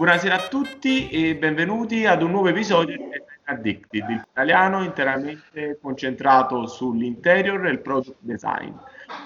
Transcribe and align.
Buonasera 0.00 0.34
a 0.34 0.48
tutti 0.48 1.10
e 1.10 1.36
benvenuti 1.36 2.06
ad 2.06 2.22
un 2.22 2.30
nuovo 2.30 2.48
episodio 2.48 2.96
di 2.96 3.04
Addicted, 3.44 4.08
l'italiano 4.08 4.82
interamente 4.82 5.78
concentrato 5.78 6.66
sull'interior 6.66 7.66
e 7.66 7.70
il 7.70 7.80
product 7.80 8.16
design. 8.20 8.72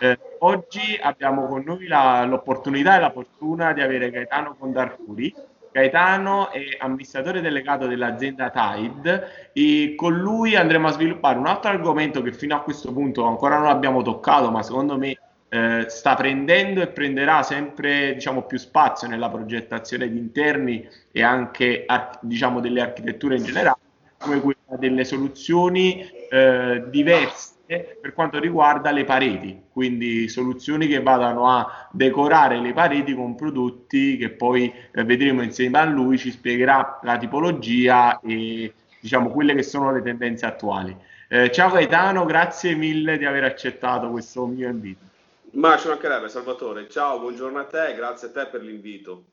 Eh, 0.01 0.19
oggi 0.41 0.99
abbiamo 1.01 1.47
con 1.47 1.63
noi 1.65 1.87
la, 1.87 2.25
l'opportunità 2.25 2.97
e 2.97 3.01
la 3.03 3.13
fortuna 3.13 3.73
di 3.73 3.83
avere 3.83 4.11
Gaetano 4.11 4.57
Condarcuri. 4.59 5.33
Gaetano 5.71 6.51
è 6.51 6.63
amministratore 6.81 7.41
delegato 7.41 7.87
dell'azienda 7.87 8.51
Tide 8.51 9.51
e 9.53 9.95
con 9.97 10.19
lui 10.19 10.57
andremo 10.57 10.89
a 10.89 10.93
sviluppare 10.93 11.39
un 11.39 11.47
altro 11.47 11.71
argomento 11.71 12.21
che 12.21 12.33
fino 12.33 12.57
a 12.57 12.63
questo 12.63 12.93
punto 12.93 13.25
ancora 13.27 13.59
non 13.59 13.69
abbiamo 13.69 14.03
toccato, 14.03 14.51
ma 14.51 14.65
secondo 14.65 14.99
me 14.99 15.17
eh, 15.55 15.85
sta 15.89 16.17
prendendo 16.17 16.83
e 16.83 16.89
prenderà 16.89 17.45
sempre 17.45 18.15
diciamo, 18.15 18.43
più 18.43 18.59
spazio 18.59 19.07
nella 19.07 19.31
progettazione 19.31 20.11
di 20.11 20.19
interni 20.19 20.85
e 21.13 21.23
anche 21.23 21.87
diciamo, 22.23 22.59
delle 22.59 22.81
architetture 22.81 23.37
in 23.37 23.45
generale, 23.45 23.79
come 24.19 24.41
quella 24.41 24.77
delle 24.77 25.05
soluzioni 25.05 26.05
eh, 26.29 26.83
diverse 26.89 27.53
per 27.67 28.13
quanto 28.15 28.41
riguarda 28.41 28.91
le 28.91 29.05
pareti, 29.05 29.63
quindi 29.71 30.29
soluzioni 30.29 30.89
che 30.89 31.01
vadano 31.01 31.49
a 31.49 31.89
decorare 31.93 32.59
le 32.59 32.73
pareti 32.73 33.15
con 33.15 33.37
prodotti 33.37 34.17
che 34.17 34.31
poi 34.31 34.73
eh, 34.93 35.05
vedremo 35.05 35.43
insieme 35.43 35.79
a 35.79 35.85
lui, 35.85 36.19
ci 36.19 36.33
spiegherà 36.33 36.99
la 37.05 37.17
tipologia 37.17 38.19
e 38.21 38.73
diciamo 38.99 39.31
quelle 39.31 39.55
che 39.55 39.63
sono 39.63 39.93
le 39.93 40.03
tendenze 40.03 40.47
attuali. 40.47 40.95
Eh, 41.29 41.53
ciao 41.53 41.71
Gaetano, 41.71 42.25
grazie 42.25 42.75
mille 42.75 43.17
di 43.19 43.25
aver 43.25 43.45
accettato 43.45 44.11
questo 44.11 44.47
mio 44.47 44.69
invito. 44.69 45.13
Ma 45.55 45.77
ci 45.77 45.87
mancherebbe 45.87 46.29
Salvatore, 46.29 46.89
ciao, 46.89 47.21
buongiorno 47.21 47.61
a 47.61 47.65
te, 47.65 47.95
grazie 47.95 48.27
a 48.27 48.31
te 48.33 48.47
per 48.51 48.61
l'invito. 48.61 49.27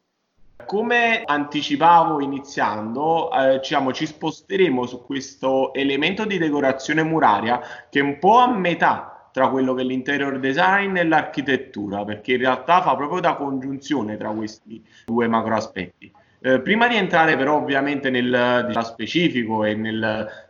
Come 0.67 1.23
anticipavo 1.25 2.21
iniziando, 2.21 3.31
eh, 3.31 3.57
diciamo, 3.57 3.91
ci 3.91 4.05
sposteremo 4.05 4.85
su 4.85 5.03
questo 5.03 5.73
elemento 5.73 6.25
di 6.25 6.37
decorazione 6.37 7.01
muraria 7.01 7.59
che 7.89 8.01
è 8.01 8.03
un 8.03 8.19
po' 8.19 8.37
a 8.37 8.55
metà 8.55 9.29
tra 9.33 9.49
quello 9.49 9.73
che 9.73 9.81
è 9.81 9.85
l'interior 9.85 10.37
design 10.39 10.95
e 10.97 11.05
l'architettura, 11.05 12.05
perché 12.05 12.33
in 12.33 12.39
realtà 12.39 12.83
fa 12.83 12.95
proprio 12.95 13.19
da 13.19 13.33
congiunzione 13.33 14.15
tra 14.15 14.29
questi 14.29 14.85
due 15.07 15.27
macro 15.27 15.55
aspetti. 15.55 16.11
Eh, 16.39 16.61
prima 16.61 16.87
di 16.87 16.97
entrare 16.97 17.35
però 17.35 17.55
ovviamente 17.55 18.11
nel 18.11 18.65
diciamo, 18.67 18.85
specifico 18.85 19.63
e 19.63 19.73
nel, 19.73 19.97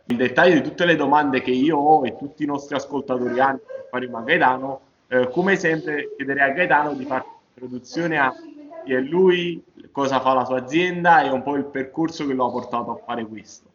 nel, 0.04 0.18
dettaglio 0.18 0.54
di 0.54 0.62
tutte 0.62 0.84
le 0.84 0.96
domande 0.96 1.40
che 1.40 1.50
io 1.50 1.78
ho 1.78 2.04
e 2.04 2.14
tutti 2.16 2.42
i 2.42 2.46
nostri 2.46 2.74
ascoltatori 2.74 3.32
per 3.34 3.60
fare 3.90 4.10
Gaetano, 4.24 4.91
eh, 5.12 5.28
come 5.28 5.56
sempre 5.56 6.14
chiederei 6.16 6.50
a 6.50 6.54
Gaetano 6.54 6.94
di 6.94 7.04
fare 7.04 7.26
un'introduzione 7.54 8.18
a 8.18 8.32
chi 8.82 8.94
è 8.94 9.00
lui, 9.00 9.62
cosa 9.90 10.20
fa 10.20 10.32
la 10.32 10.46
sua 10.46 10.60
azienda 10.60 11.22
e 11.22 11.28
un 11.28 11.42
po' 11.42 11.54
il 11.56 11.66
percorso 11.66 12.26
che 12.26 12.32
lo 12.32 12.46
ha 12.46 12.50
portato 12.50 12.92
a 12.92 12.96
fare 13.04 13.26
questo. 13.26 13.68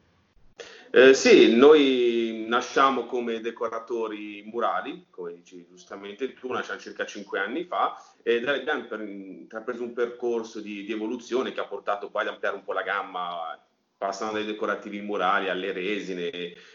Eh, 0.90 1.14
sì, 1.14 1.56
noi 1.56 2.46
nasciamo 2.48 3.06
come 3.06 3.40
decoratori 3.40 4.50
murali, 4.52 5.06
come 5.12 5.34
dici 5.36 5.64
giustamente 5.70 6.34
tu, 6.34 6.52
nasciamo 6.52 6.80
circa 6.80 7.06
cinque 7.06 7.40
anni 7.40 7.66
fa 7.66 8.02
ed 8.24 8.48
abbiamo 8.48 8.88
intrapreso 9.04 9.84
un 9.84 9.94
percorso 9.94 10.60
di, 10.60 10.86
di, 10.86 10.92
evoluzione 10.92 11.52
che 11.52 11.60
ha 11.60 11.66
portato 11.66 12.10
poi 12.10 12.24
ad 12.24 12.30
ampliare 12.30 12.56
un 12.56 12.64
po' 12.64 12.74
la 12.74 12.82
gamma, 12.82 13.62
passando 13.96 14.36
dai 14.36 14.46
decorativi 14.46 15.02
murali 15.02 15.50
alle 15.50 15.72
resine, 15.72 16.32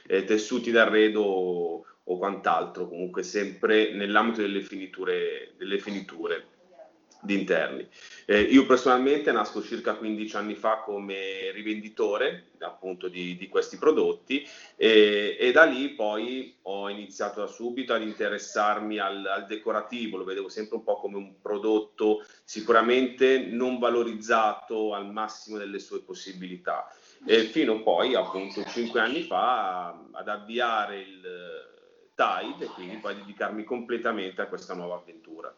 eh, 0.06 0.24
tessuti 0.24 0.70
d'arredo 0.70 1.84
o 2.04 2.18
quant'altro, 2.18 2.88
comunque 2.88 3.22
sempre 3.22 3.92
nell'ambito 3.92 4.40
delle 4.40 4.62
finiture, 4.62 5.54
delle 5.56 5.78
finiture 5.78 6.52
di 7.22 7.38
interni. 7.38 7.86
Eh, 8.26 8.40
io 8.40 8.66
personalmente 8.66 9.30
nasco 9.30 9.62
circa 9.62 9.94
15 9.94 10.36
anni 10.36 10.54
fa 10.56 10.78
come 10.78 11.52
rivenditore 11.52 12.50
appunto 12.58 13.08
di, 13.08 13.36
di 13.36 13.48
questi 13.48 13.76
prodotti 13.76 14.46
e, 14.76 15.36
e, 15.38 15.52
da 15.52 15.64
lì 15.64 15.90
poi 15.90 16.56
ho 16.62 16.88
iniziato 16.88 17.40
da 17.40 17.46
subito 17.46 17.94
ad 17.94 18.02
interessarmi 18.02 18.98
al, 18.98 19.24
al, 19.24 19.46
decorativo, 19.46 20.16
lo 20.16 20.24
vedevo 20.24 20.48
sempre 20.48 20.76
un 20.76 20.82
po' 20.82 20.96
come 20.96 21.16
un 21.16 21.40
prodotto 21.40 22.24
sicuramente 22.44 23.38
non 23.38 23.78
valorizzato 23.78 24.92
al 24.92 25.10
massimo 25.10 25.58
delle 25.58 25.78
sue 25.78 26.02
possibilità. 26.02 26.88
E 27.24 27.44
fino 27.44 27.82
poi 27.82 28.16
appunto 28.16 28.64
5 28.64 29.00
anni 29.00 29.22
fa 29.22 29.96
ad 30.10 30.28
avviare 30.28 31.00
il 31.00 31.70
Tide 32.22 32.64
e 32.66 32.68
quindi 32.68 32.96
poi 32.96 33.16
dedicarmi 33.16 33.64
completamente 33.64 34.42
a 34.42 34.46
questa 34.46 34.74
nuova 34.74 34.94
avventura. 34.94 35.52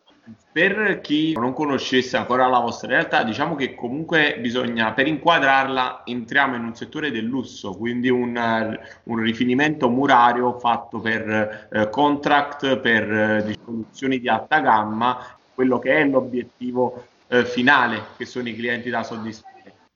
Per 0.51 1.01
chi 1.03 1.35
non 1.35 1.53
conoscesse 1.53 2.17
ancora 2.17 2.47
la 2.47 2.61
vostra 2.61 2.89
realtà, 2.89 3.23
diciamo 3.23 3.55
che 3.55 3.75
comunque 3.75 4.39
bisogna, 4.41 4.93
per 4.93 5.07
inquadrarla, 5.07 6.03
entriamo 6.05 6.57
in 6.57 6.65
un 6.65 6.75
settore 6.75 7.11
del 7.11 7.25
lusso, 7.25 7.75
quindi 7.75 8.09
un, 8.09 8.79
un 9.03 9.17
rifinimento 9.19 9.91
murario 9.91 10.59
fatto 10.59 11.01
per 11.01 11.69
eh, 11.71 11.91
contract, 11.91 12.79
per 12.79 13.13
eh, 13.13 13.57
soluzioni 13.63 14.19
di 14.19 14.29
alta 14.29 14.61
gamma, 14.61 15.37
quello 15.53 15.79
che 15.79 15.97
è 15.97 16.05
l'obiettivo 16.07 17.09
eh, 17.29 17.45
finale, 17.45 18.03
che 18.17 18.25
sono 18.25 18.49
i 18.49 18.55
clienti 18.55 18.89
da 18.89 19.03
soddisfare. 19.03 19.54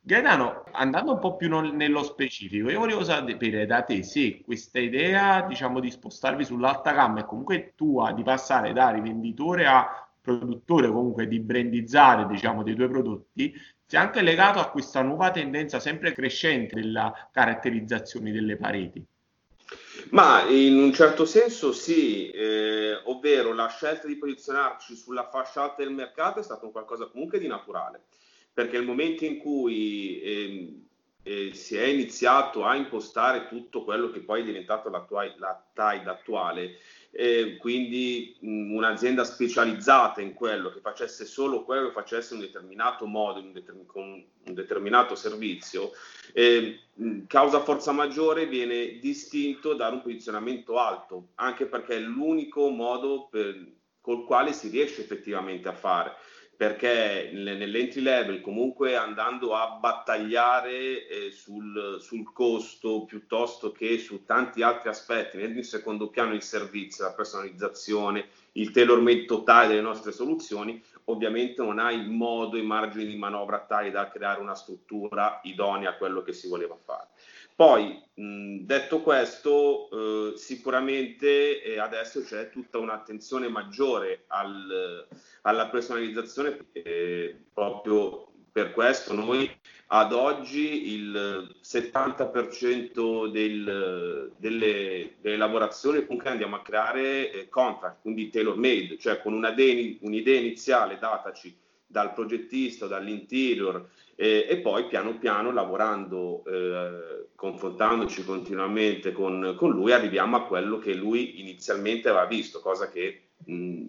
Gaetano, 0.09 0.65
andando 0.73 1.13
un 1.13 1.19
po' 1.19 1.37
più 1.37 1.51
nello 1.51 2.03
specifico, 2.03 2.71
io 2.71 2.79
volevo 2.79 3.05
sapere 3.05 3.67
da 3.67 3.83
te 3.83 4.03
se 4.03 4.41
questa 4.43 4.79
idea, 4.79 5.43
diciamo, 5.43 5.81
di 5.81 5.91
spostarvi 5.91 6.47
sull'alta 6.47 6.93
gamma 6.93 7.21
è 7.21 7.25
comunque 7.27 7.75
tua, 7.77 8.13
di 8.13 8.23
passare 8.23 8.73
da 8.73 8.89
rivenditore 8.89 9.67
a 9.67 10.09
produttore, 10.19 10.89
comunque 10.89 11.29
di 11.29 11.41
brandizzare, 11.41 12.27
diciamo, 12.27 12.63
dei 12.63 12.75
tuoi 12.75 12.89
prodotti, 12.89 13.55
sia 13.85 14.01
anche 14.01 14.23
legato 14.23 14.61
a 14.61 14.71
questa 14.71 15.03
nuova 15.03 15.31
tendenza 15.31 15.79
sempre 15.79 16.13
crescente 16.13 16.77
della 16.77 17.29
caratterizzazione 17.31 18.33
delle 18.33 18.57
pareti. 18.57 19.05
Ma 20.13 20.41
in 20.49 20.79
un 20.79 20.93
certo 20.95 21.27
senso 21.27 21.75
sì, 21.75 22.31
eh, 22.31 22.99
ovvero 23.05 23.53
la 23.53 23.69
scelta 23.69 24.07
di 24.07 24.17
posizionarci 24.17 24.97
sulla 24.97 25.29
fascia 25.29 25.65
alta 25.65 25.83
del 25.83 25.93
mercato 25.93 26.41
è 26.41 26.43
stato 26.43 26.65
un 26.65 26.73
qualcosa 26.73 27.09
comunque 27.09 27.39
di 27.39 27.47
naturale 27.47 28.05
perché 28.59 28.77
il 28.77 28.85
momento 28.85 29.25
in 29.25 29.39
cui 29.39 30.21
eh, 30.21 30.83
eh, 31.23 31.55
si 31.55 31.77
è 31.77 31.85
iniziato 31.85 32.65
a 32.65 32.75
impostare 32.75 33.47
tutto 33.47 33.85
quello 33.85 34.11
che 34.11 34.19
poi 34.19 34.41
è 34.41 34.45
diventato 34.45 34.89
la, 34.89 35.07
la 35.37 35.65
TAID 35.73 36.09
attuale, 36.09 36.79
eh, 37.13 37.57
quindi 37.57 38.37
mh, 38.41 38.75
un'azienda 38.75 39.23
specializzata 39.23 40.21
in 40.23 40.35
quello, 40.35 40.73
che 40.73 40.81
facesse 40.81 41.25
solo 41.25 41.63
quello, 41.63 41.87
che 41.87 41.93
facesse 41.93 42.35
un 42.35 42.41
determinato 42.41 43.07
modo, 43.07 43.39
un 43.39 43.53
determin- 43.53 43.87
con 43.87 44.03
un 44.03 44.55
determinato 44.55 45.15
servizio, 45.15 45.93
eh, 46.33 46.81
causa 47.29 47.61
forza 47.61 47.93
maggiore 47.93 48.47
viene 48.47 48.99
distinto 48.99 49.75
da 49.75 49.87
un 49.87 50.03
posizionamento 50.03 50.81
alto, 50.81 51.29
anche 51.37 51.67
perché 51.67 51.95
è 51.95 52.01
l'unico 52.01 52.71
modo 52.71 53.29
per, 53.31 53.55
col 54.01 54.25
quale 54.25 54.53
si 54.53 54.69
riesce 54.69 55.03
effettivamente 55.03 55.69
a 55.69 55.75
fare 55.75 56.17
perché 56.59 57.31
nell'entry 57.33 58.01
level 58.01 58.41
comunque 58.41 58.97
andando 58.97 59.55
a 59.55 59.79
battagliare 59.79 61.07
eh, 61.07 61.31
sul, 61.31 61.99
sul, 62.01 62.33
costo 62.33 63.05
piuttosto 63.05 63.71
che 63.71 63.97
su 63.99 64.25
tanti 64.25 64.63
altri 64.63 64.89
aspetti, 64.89 65.37
nel 65.37 65.65
secondo 65.65 66.09
piano 66.09 66.35
il 66.35 66.43
servizio, 66.43 67.05
la 67.05 67.13
personalizzazione, 67.13 68.27
il 68.55 68.73
tailor 68.73 69.01
made 69.01 69.25
totale 69.27 69.69
delle 69.69 69.83
nostre 69.83 70.11
soluzioni, 70.11 70.83
ovviamente 71.05 71.63
non 71.63 71.79
hai 71.79 72.05
modo 72.09 72.57
e 72.57 72.63
margini 72.63 73.07
di 73.07 73.17
manovra 73.17 73.61
tali 73.61 73.93
da 73.93 74.09
creare 74.09 74.41
una 74.41 74.57
struttura 74.57 75.39
idonea 75.45 75.91
a 75.91 75.97
quello 75.97 76.23
che 76.23 76.33
si 76.33 76.49
voleva 76.49 76.75
fare. 76.75 77.07
Poi, 77.59 78.01
mh, 78.15 78.67
detto 78.67 79.01
questo, 79.01 79.91
eh, 79.91 80.37
sicuramente 80.37 81.61
eh, 81.61 81.81
adesso 81.81 82.23
c'è 82.23 82.51
tutta 82.51 82.79
un'attenzione 82.79 83.49
maggiore 83.49 84.27
al, 84.29 85.09
alla 85.49 85.69
personalizzazione, 85.69 86.67
eh, 86.73 87.35
proprio 87.53 88.27
per 88.53 88.73
questo 88.73 89.15
noi 89.15 89.51
ad 89.91 90.13
oggi 90.13 90.93
il 90.93 91.57
70% 91.63 93.31
del, 93.31 94.33
delle, 94.37 95.15
delle, 95.21 95.37
lavorazioni 95.37 96.05
comunque 96.05 96.29
andiamo 96.29 96.57
a 96.57 96.63
creare 96.63 97.31
eh, 97.31 97.49
contract, 97.49 98.03
quindi 98.03 98.29
tailor 98.29 98.57
made, 98.57 98.99
cioè 98.99 99.23
con 99.23 99.33
una 99.33 99.51
de- 99.53 99.97
un'idea 100.03 100.39
iniziale 100.39 100.99
dataci 100.99 101.57
dal 101.87 102.13
progettista, 102.13 102.87
dall'interior 102.87 103.89
eh, 104.17 104.47
e 104.47 104.59
poi 104.59 104.87
piano 104.89 105.17
piano 105.17 105.51
lavorando, 105.51 106.45
eh, 106.45 107.29
confrontandoci 107.35 108.25
continuamente 108.25 109.13
con, 109.13 109.55
con, 109.57 109.71
lui, 109.71 109.93
arriviamo 109.93 110.37
a 110.37 110.45
quello 110.45 110.79
che 110.79 110.93
lui 110.93 111.41
inizialmente 111.41 112.11
aveva 112.11 112.27
visto, 112.27 112.61
cosa 112.61 112.91
che 112.91 113.29
mh, 113.47 113.87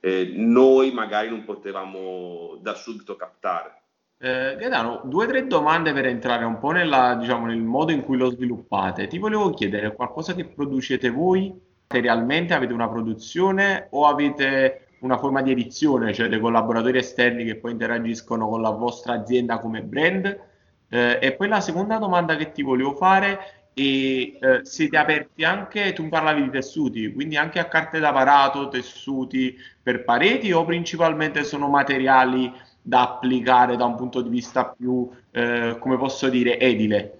eh, 0.00 0.32
noi 0.34 0.92
magari 0.92 1.28
non 1.28 1.44
potevamo 1.44 2.58
da 2.60 2.74
subito 2.74 3.16
captare. 3.16 3.82
Eh, 4.20 4.56
Gaetano, 4.58 5.02
due 5.04 5.26
o 5.26 5.28
tre 5.28 5.46
domande 5.46 5.92
per 5.92 6.06
entrare 6.06 6.44
un 6.44 6.58
po' 6.58 6.72
nella, 6.72 7.14
diciamo, 7.14 7.46
nel 7.46 7.62
modo 7.62 7.92
in 7.92 8.02
cui 8.02 8.16
lo 8.16 8.30
sviluppate. 8.30 9.06
Ti 9.06 9.18
volevo 9.18 9.50
chiedere 9.50 9.94
qualcosa 9.94 10.34
che 10.34 10.44
producete 10.44 11.08
voi? 11.08 11.54
Materialmente 11.88 12.52
avete 12.52 12.72
una 12.72 12.88
produzione 12.88 13.86
o 13.90 14.06
avete 14.06 14.88
una 15.00 15.18
forma 15.18 15.40
di 15.40 15.52
edizione, 15.52 16.12
cioè 16.12 16.28
dei 16.28 16.40
collaboratori 16.40 16.98
esterni 16.98 17.44
che 17.44 17.56
poi 17.56 17.72
interagiscono 17.72 18.48
con 18.48 18.60
la 18.60 18.70
vostra 18.70 19.14
azienda 19.14 19.58
come 19.60 19.82
brand? 19.82 20.26
Eh, 20.90 21.18
e 21.20 21.32
poi 21.34 21.48
la 21.48 21.60
seconda 21.60 21.98
domanda 21.98 22.34
che 22.34 22.50
ti 22.50 22.62
volevo 22.62 22.94
fare 22.94 23.57
e 23.78 24.36
eh, 24.40 24.64
siete 24.64 24.96
aperti 24.96 25.44
anche, 25.44 25.92
tu 25.92 26.08
parlavi 26.08 26.42
di 26.42 26.50
tessuti, 26.50 27.12
quindi 27.12 27.36
anche 27.36 27.60
a 27.60 27.68
carte 27.68 28.00
d'aparato, 28.00 28.68
tessuti 28.68 29.56
per 29.80 30.02
pareti 30.02 30.50
o 30.50 30.64
principalmente 30.64 31.44
sono 31.44 31.68
materiali 31.68 32.52
da 32.82 33.02
applicare 33.02 33.76
da 33.76 33.84
un 33.84 33.94
punto 33.94 34.20
di 34.20 34.30
vista 34.30 34.64
più, 34.66 35.08
eh, 35.30 35.76
come 35.78 35.96
posso 35.96 36.28
dire, 36.28 36.58
edile? 36.58 37.17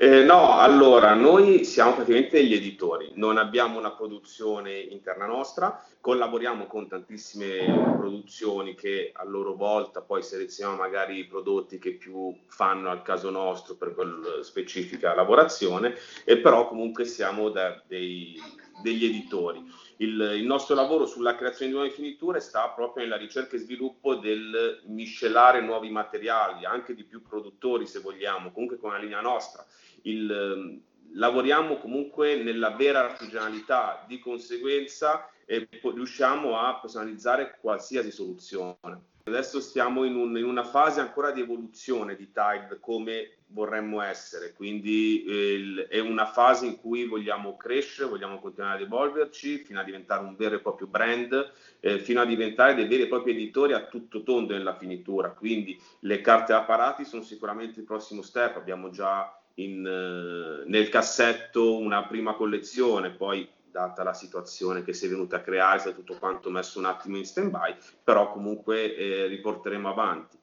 Eh, 0.00 0.22
no, 0.22 0.56
allora 0.56 1.12
noi 1.14 1.64
siamo 1.64 1.94
praticamente 1.94 2.44
gli 2.44 2.54
editori, 2.54 3.10
non 3.14 3.36
abbiamo 3.36 3.80
una 3.80 3.90
produzione 3.90 4.78
interna 4.78 5.26
nostra, 5.26 5.84
collaboriamo 6.00 6.68
con 6.68 6.86
tantissime 6.86 7.64
produzioni 7.96 8.76
che 8.76 9.10
a 9.12 9.24
loro 9.24 9.56
volta 9.56 10.00
poi 10.00 10.22
selezioniamo 10.22 10.78
magari 10.78 11.18
i 11.18 11.26
prodotti 11.26 11.80
che 11.80 11.94
più 11.94 12.32
fanno 12.46 12.90
al 12.90 13.02
caso 13.02 13.30
nostro 13.30 13.74
per 13.74 13.92
quella 13.92 14.40
specifica 14.44 15.16
lavorazione, 15.16 15.96
e 16.24 16.38
però 16.38 16.68
comunque 16.68 17.04
siamo 17.04 17.50
dei, 17.50 18.40
degli 18.80 19.04
editori. 19.04 19.64
Il, 19.96 20.34
il, 20.36 20.44
nostro 20.44 20.76
lavoro 20.76 21.06
sulla 21.06 21.34
creazione 21.34 21.72
di 21.72 21.76
nuove 21.76 21.90
finiture 21.90 22.38
sta 22.38 22.68
proprio 22.68 23.02
nella 23.02 23.16
ricerca 23.16 23.56
e 23.56 23.58
sviluppo 23.58 24.14
del 24.14 24.80
miscelare 24.86 25.60
nuovi 25.60 25.90
materiali, 25.90 26.64
anche 26.64 26.94
di 26.94 27.02
più 27.02 27.20
produttori 27.20 27.84
se 27.84 27.98
vogliamo, 27.98 28.52
comunque 28.52 28.78
con 28.78 28.90
una 28.90 29.00
linea 29.00 29.20
nostra 29.20 29.66
il, 30.02 30.30
ehm, 30.30 30.80
lavoriamo 31.12 31.78
comunque 31.78 32.36
nella 32.36 32.70
vera 32.70 33.04
artigianalità, 33.04 34.04
di 34.06 34.18
conseguenza 34.18 35.28
eh, 35.44 35.66
riusciamo 35.80 36.58
a 36.58 36.78
personalizzare 36.78 37.56
qualsiasi 37.60 38.10
soluzione. 38.10 38.76
Adesso 39.28 39.60
stiamo 39.60 40.04
in, 40.04 40.16
un, 40.16 40.36
in, 40.38 40.44
una 40.44 40.64
fase 40.64 41.00
ancora 41.00 41.30
di 41.32 41.42
evoluzione 41.42 42.16
di 42.16 42.32
Tide 42.32 42.78
come 42.80 43.32
vorremmo 43.48 44.00
essere, 44.00 44.54
quindi 44.54 45.24
eh, 45.24 45.86
è 45.88 45.98
una 45.98 46.26
fase 46.26 46.64
in 46.64 46.78
cui 46.78 47.04
vogliamo 47.06 47.56
crescere, 47.56 48.08
vogliamo 48.08 48.40
continuare 48.40 48.76
ad 48.76 48.82
evolverci 48.82 49.58
fino 49.58 49.80
a 49.80 49.84
diventare 49.84 50.24
un 50.24 50.34
vero 50.34 50.54
e 50.54 50.60
proprio 50.60 50.86
brand, 50.86 51.52
eh, 51.80 51.98
fino 51.98 52.22
a 52.22 52.24
diventare 52.24 52.74
dei 52.74 52.86
veri 52.86 53.02
e 53.02 53.08
propri 53.08 53.32
editori 53.32 53.74
a 53.74 53.84
tutto 53.84 54.22
tondo 54.22 54.54
nella 54.54 54.76
finitura. 54.76 55.30
Quindi 55.30 55.78
le 56.00 56.20
carte 56.22 56.54
apparati 56.54 57.04
sono 57.04 57.22
sicuramente 57.22 57.80
il 57.80 57.86
prossimo 57.86 58.22
step, 58.22 58.56
abbiamo 58.56 58.88
già 58.88 59.37
in, 59.58 59.86
eh, 59.86 60.68
nel 60.68 60.88
cassetto 60.88 61.78
una 61.78 62.04
prima 62.06 62.34
collezione, 62.34 63.10
poi 63.10 63.48
data 63.70 64.02
la 64.02 64.14
situazione 64.14 64.82
che 64.82 64.92
si 64.92 65.06
è 65.06 65.08
venuta 65.08 65.36
a 65.36 65.40
creare, 65.40 65.90
è 65.90 65.94
tutto 65.94 66.16
quanto 66.18 66.50
messo 66.50 66.78
un 66.78 66.86
attimo 66.86 67.16
in 67.16 67.24
stand-by, 67.24 67.74
però 68.02 68.32
comunque 68.32 68.96
eh, 68.96 69.26
riporteremo 69.26 69.88
avanti. 69.88 70.36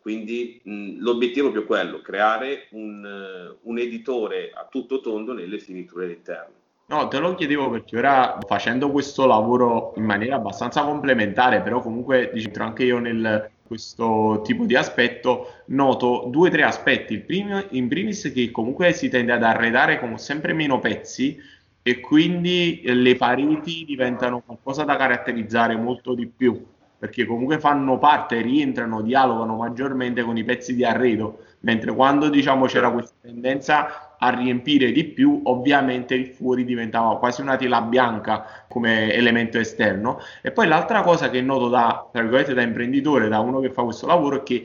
Quindi 0.00 0.60
mh, 0.64 1.00
l'obiettivo 1.00 1.48
è 1.48 1.52
proprio 1.52 1.76
quello, 1.76 2.00
creare 2.00 2.68
un, 2.70 3.04
uh, 3.04 3.68
un, 3.68 3.78
editore 3.78 4.50
a 4.52 4.66
tutto 4.68 5.00
tondo 5.00 5.34
nelle 5.34 5.58
finiture 5.58 6.06
all'interno. 6.06 6.54
No, 6.86 7.06
te 7.06 7.18
lo 7.18 7.34
chiedevo 7.34 7.70
perché 7.70 7.98
ora 7.98 8.38
facendo 8.46 8.90
questo 8.90 9.26
lavoro 9.26 9.92
in 9.96 10.04
maniera 10.04 10.36
abbastanza 10.36 10.82
complementare, 10.84 11.60
però 11.60 11.80
comunque 11.80 12.30
diciamo 12.32 12.64
anche 12.64 12.84
io 12.84 12.98
nel, 12.98 13.50
questo 13.70 14.40
tipo 14.42 14.64
di 14.64 14.74
aspetto, 14.74 15.62
noto 15.66 16.24
due 16.26 16.48
o 16.48 16.50
tre 16.50 16.64
aspetti. 16.64 17.12
Il 17.12 17.22
primo, 17.22 17.64
in 17.70 17.86
primis, 17.86 18.32
che 18.34 18.50
comunque 18.50 18.92
si 18.92 19.08
tende 19.08 19.30
ad 19.30 19.44
arredare 19.44 20.00
con 20.00 20.18
sempre 20.18 20.52
meno 20.54 20.80
pezzi 20.80 21.38
e 21.80 22.00
quindi 22.00 22.80
le 22.82 23.14
pareti 23.14 23.84
diventano 23.84 24.42
qualcosa 24.44 24.82
da 24.82 24.96
caratterizzare 24.96 25.76
molto 25.76 26.14
di 26.14 26.26
più 26.26 26.60
perché 27.00 27.24
comunque 27.24 27.58
fanno 27.58 27.98
parte, 27.98 28.42
rientrano, 28.42 29.00
dialogano 29.00 29.56
maggiormente 29.56 30.22
con 30.22 30.36
i 30.36 30.44
pezzi 30.44 30.74
di 30.74 30.84
arredo, 30.84 31.44
mentre 31.60 31.94
quando 31.94 32.28
diciamo 32.28 32.66
c'era 32.66 32.90
questa 32.90 33.14
tendenza 33.22 34.16
a 34.18 34.28
riempire 34.28 34.92
di 34.92 35.04
più, 35.04 35.40
ovviamente 35.44 36.14
il 36.14 36.26
fuori 36.26 36.62
diventava 36.62 37.16
quasi 37.16 37.40
una 37.40 37.56
tela 37.56 37.80
bianca 37.80 38.66
come 38.68 39.14
elemento 39.14 39.58
esterno. 39.58 40.18
E 40.42 40.50
poi 40.50 40.68
l'altra 40.68 41.00
cosa 41.00 41.30
che 41.30 41.40
noto 41.40 41.70
da, 41.70 42.06
da 42.12 42.62
imprenditore, 42.62 43.28
da 43.28 43.40
uno 43.40 43.60
che 43.60 43.70
fa 43.70 43.82
questo 43.82 44.06
lavoro, 44.06 44.40
è 44.40 44.42
che 44.42 44.62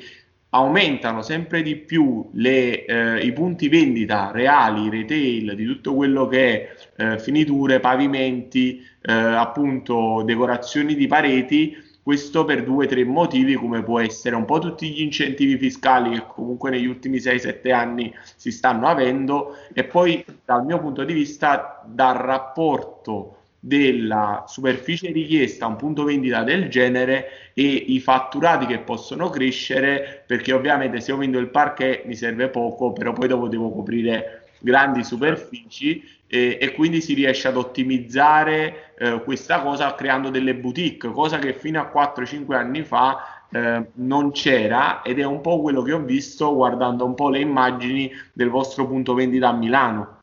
aumentano 0.49 1.21
sempre 1.21 1.61
di 1.61 1.77
più 1.77 2.29
le, 2.33 2.83
eh, 2.83 3.25
i 3.25 3.31
punti 3.31 3.69
vendita 3.69 4.31
reali, 4.33 4.89
retail, 4.89 5.55
di 5.55 5.65
tutto 5.65 5.93
quello 5.93 6.27
che 6.27 6.61
è 6.61 6.75
eh, 6.97 7.19
finiture, 7.19 7.79
pavimenti, 7.79 8.81
eh, 9.01 9.13
appunto 9.13 10.21
decorazioni 10.23 10.95
di 10.95 11.07
pareti, 11.07 11.75
questo 12.05 12.45
per 12.45 12.63
due 12.63 12.85
o 12.85 12.87
tre 12.87 13.03
motivi, 13.03 13.55
come 13.55 13.81
può 13.81 13.99
essere 13.99 14.35
un 14.35 14.45
po' 14.45 14.59
tutti 14.59 14.91
gli 14.91 15.01
incentivi 15.01 15.57
fiscali 15.57 16.11
che 16.11 16.23
comunque 16.27 16.69
negli 16.69 16.85
ultimi 16.85 17.17
6-7 17.17 17.73
anni 17.73 18.13
si 18.35 18.51
stanno 18.51 18.85
avendo, 18.85 19.55
e 19.73 19.85
poi 19.85 20.23
dal 20.45 20.63
mio 20.63 20.79
punto 20.79 21.03
di 21.03 21.13
vista 21.13 21.83
dal 21.83 22.13
rapporto 22.13 23.37
della 23.59 24.43
superficie 24.47 25.11
richiesta 25.11 25.65
a 25.65 25.69
un 25.69 25.77
punto 25.77 26.03
vendita 26.03 26.43
del 26.43 26.69
genere 26.69 27.51
e 27.55 27.63
i 27.63 27.99
fatturati 27.99 28.67
che 28.67 28.77
possono 28.77 29.31
crescere 29.31 30.23
perché 30.27 30.53
ovviamente 30.53 31.01
se 31.01 31.09
io 31.09 31.17
vendo 31.17 31.39
il 31.39 31.49
parquet 31.49 32.05
mi 32.05 32.13
serve 32.13 32.49
poco 32.49 32.93
però 32.93 33.13
poi 33.13 33.27
dopo 33.27 33.47
devo 33.47 33.71
coprire 33.71 34.43
grandi 34.59 35.03
superfici 35.03 36.03
e, 36.27 36.57
e 36.59 36.71
quindi 36.73 37.01
si 37.01 37.13
riesce 37.13 37.47
ad 37.47 37.57
ottimizzare 37.57 38.93
eh, 38.97 39.21
questa 39.23 39.61
cosa 39.61 39.93
creando 39.95 40.29
delle 40.29 40.55
boutique, 40.55 41.11
cosa 41.11 41.37
che 41.39 41.53
fino 41.53 41.79
a 41.79 41.91
4-5 41.93 42.53
anni 42.53 42.83
fa 42.83 43.45
eh, 43.49 43.85
non 43.93 44.31
c'era 44.31 45.01
ed 45.01 45.19
è 45.19 45.23
un 45.23 45.41
po' 45.41 45.61
quello 45.61 45.81
che 45.81 45.93
ho 45.93 45.99
visto 45.99 46.53
guardando 46.53 47.05
un 47.05 47.15
po' 47.15 47.29
le 47.29 47.39
immagini 47.39 48.11
del 48.33 48.49
vostro 48.49 48.87
punto 48.87 49.13
vendita 49.13 49.49
a 49.49 49.53
Milano. 49.53 50.14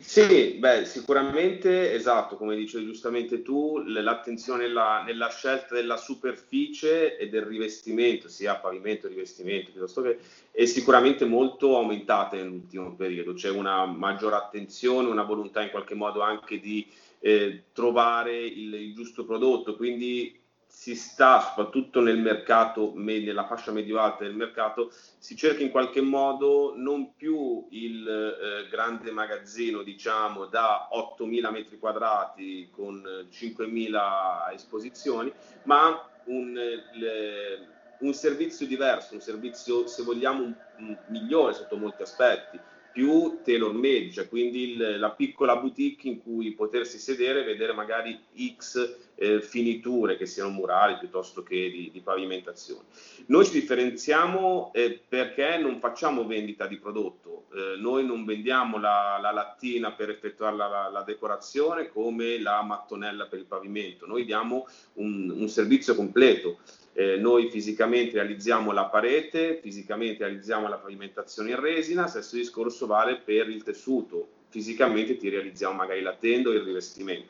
Sì, 0.00 0.54
beh, 0.54 0.84
sicuramente 0.84 1.92
esatto, 1.92 2.36
come 2.36 2.56
dicevi 2.56 2.84
giustamente 2.84 3.42
tu, 3.42 3.78
l'attenzione 3.86 4.66
nella, 4.66 5.02
nella, 5.04 5.28
scelta 5.30 5.74
della 5.74 5.96
superficie 5.96 7.16
e 7.16 7.28
del 7.28 7.42
rivestimento, 7.42 8.28
sia 8.28 8.56
pavimento, 8.56 9.08
rivestimento, 9.08 9.70
piuttosto 9.70 10.02
che 10.02 10.18
è 10.50 10.64
sicuramente 10.64 11.24
molto 11.24 11.76
aumentata 11.76 12.36
nell'ultimo 12.36 12.94
periodo. 12.94 13.34
C'è 13.34 13.50
una 13.50 13.86
maggiore 13.86 14.36
attenzione, 14.36 15.08
una 15.08 15.22
volontà 15.24 15.62
in 15.62 15.70
qualche 15.70 15.94
modo 15.94 16.20
anche 16.20 16.60
di 16.60 16.86
eh, 17.20 17.64
trovare 17.72 18.36
il, 18.36 18.74
il 18.74 18.94
giusto 18.94 19.24
prodotto, 19.24 19.76
quindi 19.76 20.38
si 20.68 20.94
sta 20.94 21.40
soprattutto 21.40 22.00
nel 22.00 22.18
mercato, 22.18 22.92
nella 22.94 23.46
fascia 23.46 23.72
medio-alta 23.72 24.24
del 24.24 24.34
mercato, 24.34 24.92
si 25.18 25.34
cerca 25.34 25.62
in 25.62 25.70
qualche 25.70 26.02
modo 26.02 26.74
non 26.76 27.14
più 27.16 27.66
il 27.70 28.06
eh, 28.06 28.68
grande 28.68 29.10
magazzino, 29.10 29.82
diciamo, 29.82 30.44
da 30.44 30.88
8.000 30.92 31.50
metri 31.50 31.78
quadrati 31.78 32.68
con 32.70 33.02
5.000 33.02 34.52
esposizioni, 34.52 35.32
ma 35.64 36.06
un, 36.24 36.52
le, 36.52 37.68
un 38.00 38.12
servizio 38.12 38.66
diverso, 38.66 39.14
un 39.14 39.20
servizio, 39.20 39.86
se 39.86 40.02
vogliamo, 40.02 40.42
un, 40.42 40.54
un 40.78 40.98
migliore 41.08 41.54
sotto 41.54 41.76
molti 41.76 42.02
aspetti 42.02 42.60
più 42.98 43.42
tailor 43.44 43.74
made, 43.74 44.10
cioè 44.10 44.28
quindi 44.28 44.72
il, 44.72 44.98
la 44.98 45.10
piccola 45.10 45.54
boutique 45.54 46.08
in 46.08 46.20
cui 46.20 46.50
potersi 46.50 46.98
sedere 46.98 47.42
e 47.42 47.44
vedere 47.44 47.72
magari 47.72 48.18
X 48.56 48.96
eh, 49.14 49.40
finiture 49.40 50.16
che 50.16 50.26
siano 50.26 50.50
murali 50.50 50.96
piuttosto 50.98 51.44
che 51.44 51.70
di, 51.70 51.90
di 51.92 52.00
pavimentazione. 52.00 52.86
Noi 53.26 53.44
ci 53.44 53.52
differenziamo 53.52 54.72
eh, 54.74 55.00
perché 55.08 55.58
non 55.58 55.78
facciamo 55.78 56.26
vendita 56.26 56.66
di 56.66 56.76
prodotto, 56.78 57.44
eh, 57.54 57.78
noi 57.78 58.04
non 58.04 58.24
vendiamo 58.24 58.80
la, 58.80 59.16
la, 59.22 59.30
lattina 59.30 59.92
per 59.92 60.10
effettuare 60.10 60.56
la, 60.56 60.88
la, 60.92 61.02
decorazione 61.02 61.90
come 61.90 62.40
la 62.40 62.62
mattonella 62.62 63.26
per 63.26 63.38
il 63.38 63.44
pavimento, 63.44 64.06
noi 64.06 64.24
diamo 64.24 64.66
un, 64.94 65.32
un 65.36 65.48
servizio 65.48 65.94
completo 65.94 66.58
eh, 66.98 67.16
noi 67.16 67.48
fisicamente 67.48 68.14
realizziamo 68.14 68.72
la 68.72 68.86
parete, 68.86 69.60
fisicamente 69.62 70.24
realizziamo 70.24 70.66
la 70.66 70.78
pavimentazione 70.78 71.50
in 71.50 71.60
resina, 71.60 72.08
stesso 72.08 72.34
discorso 72.34 72.88
vale 72.88 73.18
per 73.18 73.48
il 73.48 73.62
tessuto, 73.62 74.26
fisicamente 74.48 75.16
ti 75.16 75.28
realizziamo 75.28 75.74
magari 75.74 76.02
la 76.02 76.16
tenda 76.18 76.48
o 76.48 76.52
il 76.54 76.62
rivestimento. 76.62 77.28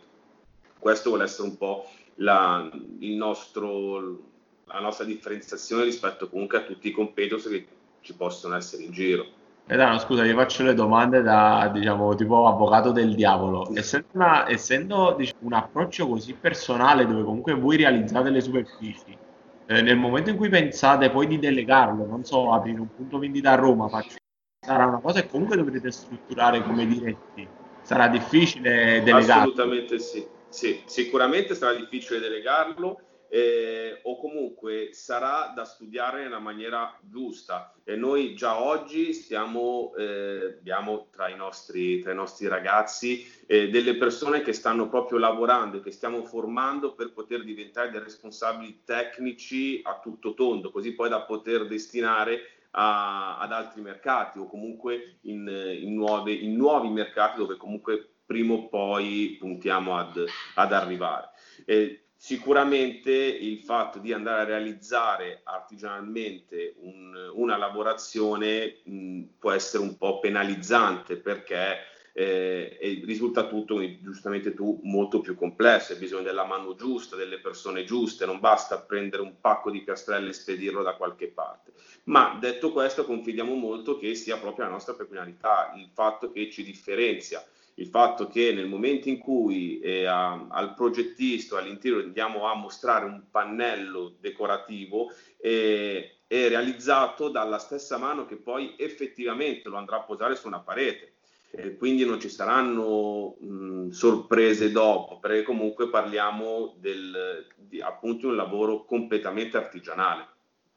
Questo 0.79 1.11
vuole 1.11 1.25
essere 1.25 1.49
un 1.49 1.59
po' 1.59 1.85
la, 2.15 2.67
nostro, 2.99 4.21
la 4.65 4.81
nostra 4.81 5.05
differenziazione 5.05 5.85
rispetto 5.85 6.31
comunque 6.31 6.57
a 6.57 6.63
tutti 6.63 6.89
i 6.89 6.93
competitors 6.93 7.47
che 7.47 7.67
ci 8.01 8.15
possono 8.15 8.57
essere 8.57 8.85
in 8.85 8.93
giro. 8.93 9.27
Edano, 9.67 9.99
scusa, 9.99 10.23
vi 10.23 10.33
faccio 10.33 10.63
le 10.63 10.73
domande 10.73 11.21
da, 11.21 11.71
diciamo, 11.71 12.15
tipo 12.15 12.47
avvocato 12.47 12.91
del 12.91 13.15
diavolo. 13.15 13.69
Essendo, 13.75 14.07
una, 14.13 14.49
essendo 14.49 15.15
diciamo, 15.15 15.41
un 15.43 15.53
approccio 15.53 16.09
così 16.09 16.33
personale 16.33 17.07
dove 17.07 17.23
comunque 17.23 17.53
voi 17.53 17.77
realizzate 17.77 18.31
le 18.31 18.41
superfici, 18.41 19.27
eh, 19.71 19.83
nel 19.83 19.99
momento 19.99 20.31
in 20.31 20.37
cui 20.37 20.49
pensate 20.49 21.11
poi 21.11 21.27
di 21.27 21.39
delegarlo, 21.39 22.07
non 22.07 22.25
so, 22.25 22.53
aprire 22.53 22.81
un 22.81 22.95
punto 22.95 23.19
vendita 23.19 23.51
a 23.51 23.57
Roma, 23.57 23.87
faccio, 23.89 24.17
sarà 24.65 24.87
una 24.87 24.99
cosa 24.99 25.21
che 25.21 25.29
comunque 25.29 25.57
dovrete 25.57 25.91
strutturare 25.91 26.63
come 26.63 26.87
diretti. 26.87 27.47
Sarà 27.83 28.09
difficile 28.09 29.03
delegare. 29.03 29.41
Assolutamente 29.41 29.99
sì. 29.99 30.27
sì, 30.49 30.83
sicuramente 30.87 31.55
sarà 31.55 31.75
difficile 31.75 32.19
delegarlo 32.19 33.01
eh, 33.29 34.01
o 34.03 34.19
comunque 34.19 34.91
sarà 34.93 35.53
da 35.55 35.65
studiare 35.65 36.23
nella 36.23 36.39
maniera 36.39 36.99
giusta. 37.03 37.75
E 37.85 37.97
noi 37.97 38.35
già 38.35 38.61
oggi 38.61 39.13
stiamo, 39.13 39.95
eh, 39.97 40.57
abbiamo 40.59 41.09
tra 41.11 41.29
i 41.29 41.37
nostri, 41.37 42.01
tra 42.01 42.13
i 42.13 42.15
nostri 42.15 42.49
ragazzi 42.49 43.27
eh, 43.47 43.69
delle 43.71 43.97
persone 43.97 44.43
che 44.43 44.53
stanno 44.53 44.89
proprio 44.89 45.19
lavorando 45.19 45.79
e 45.79 45.81
che 45.81 45.91
stiamo 45.91 46.25
formando 46.25 46.95
per 46.95 47.13
poter 47.13 47.45
diventare 47.45 47.91
dei 47.91 48.01
responsabili 48.01 48.83
tecnici 48.85 49.81
a 49.85 50.01
tutto 50.01 50.35
tondo, 50.35 50.71
così 50.71 50.93
poi 50.95 51.09
da 51.09 51.23
poter 51.23 51.67
destinare 51.67 52.41
a, 52.73 53.39
ad 53.39 53.53
altri 53.53 53.81
mercati 53.81 54.39
o 54.39 54.47
comunque 54.47 55.19
in, 55.23 55.49
in, 55.81 55.95
nuove, 55.95 56.33
in 56.33 56.55
nuovi 56.57 56.89
mercati 56.89 57.39
dove 57.39 57.57
comunque 57.57 58.17
prima 58.27 58.53
o 58.53 58.69
poi 58.69 59.37
puntiamo 59.39 59.97
ad, 59.97 60.23
ad 60.55 60.73
arrivare. 60.73 61.31
Eh, 61.65 62.08
Sicuramente 62.21 63.13
il 63.13 63.61
fatto 63.61 64.01
di 64.01 64.13
andare 64.13 64.41
a 64.41 64.45
realizzare 64.45 65.41
artigianalmente 65.45 66.75
un, 66.81 67.31
una 67.35 67.57
lavorazione 67.57 68.79
mh, 68.83 69.23
può 69.39 69.53
essere 69.53 69.85
un 69.85 69.97
po' 69.97 70.19
penalizzante 70.19 71.19
perché 71.19 71.77
eh, 72.13 72.77
risulta 73.05 73.47
tutto, 73.47 73.81
giustamente 74.01 74.53
tu, 74.53 74.81
molto 74.83 75.21
più 75.21 75.37
complesso, 75.37 75.93
hai 75.93 76.01
bisogno 76.01 76.25
della 76.25 76.45
mano 76.45 76.75
giusta, 76.75 77.15
delle 77.15 77.39
persone 77.39 77.85
giuste, 77.85 78.27
non 78.27 78.41
basta 78.41 78.81
prendere 78.81 79.23
un 79.23 79.41
pacco 79.41 79.71
di 79.71 79.83
piastrelle 79.83 80.31
e 80.31 80.33
spedirlo 80.33 80.83
da 80.83 80.97
qualche 80.97 81.29
parte. 81.29 81.71
Ma 82.05 82.37
detto 82.41 82.73
questo, 82.73 83.05
confidiamo 83.05 83.55
molto 83.55 83.97
che 83.97 84.17
sia 84.17 84.39
proprio 84.39 84.65
la 84.65 84.73
nostra 84.73 84.95
peculiarità, 84.95 85.73
il 85.77 85.89
fatto 85.95 86.33
che 86.33 86.51
ci 86.51 86.65
differenzia 86.65 87.47
il 87.79 87.87
fatto 87.87 88.27
che 88.27 88.53
nel 88.53 88.67
momento 88.67 89.09
in 89.09 89.19
cui 89.19 89.79
eh, 89.81 90.05
a, 90.05 90.47
al 90.49 90.75
progettista 90.75 91.59
all'interior 91.59 92.03
andiamo 92.03 92.47
a 92.47 92.55
mostrare 92.55 93.05
un 93.05 93.23
pannello 93.31 94.17
decorativo 94.21 95.13
eh, 95.41 96.19
è 96.27 96.49
realizzato 96.49 97.29
dalla 97.29 97.59
stessa 97.59 97.97
mano 97.97 98.27
che 98.27 98.37
poi 98.37 98.75
effettivamente 98.77 99.69
lo 99.69 99.77
andrà 99.77 99.97
a 99.97 100.03
posare 100.03 100.35
su 100.35 100.47
una 100.47 100.61
parete. 100.61 101.15
Eh, 101.51 101.77
quindi 101.77 102.05
non 102.05 102.21
ci 102.21 102.29
saranno 102.29 103.37
mh, 103.39 103.89
sorprese 103.91 104.71
dopo, 104.71 105.19
perché 105.19 105.45
comunque 105.45 105.89
parliamo 105.89 106.75
del, 106.79 107.47
di 107.57 107.81
appunto 107.81 108.29
un 108.29 108.37
lavoro 108.37 108.85
completamente 108.85 109.57
artigianale. 109.57 110.27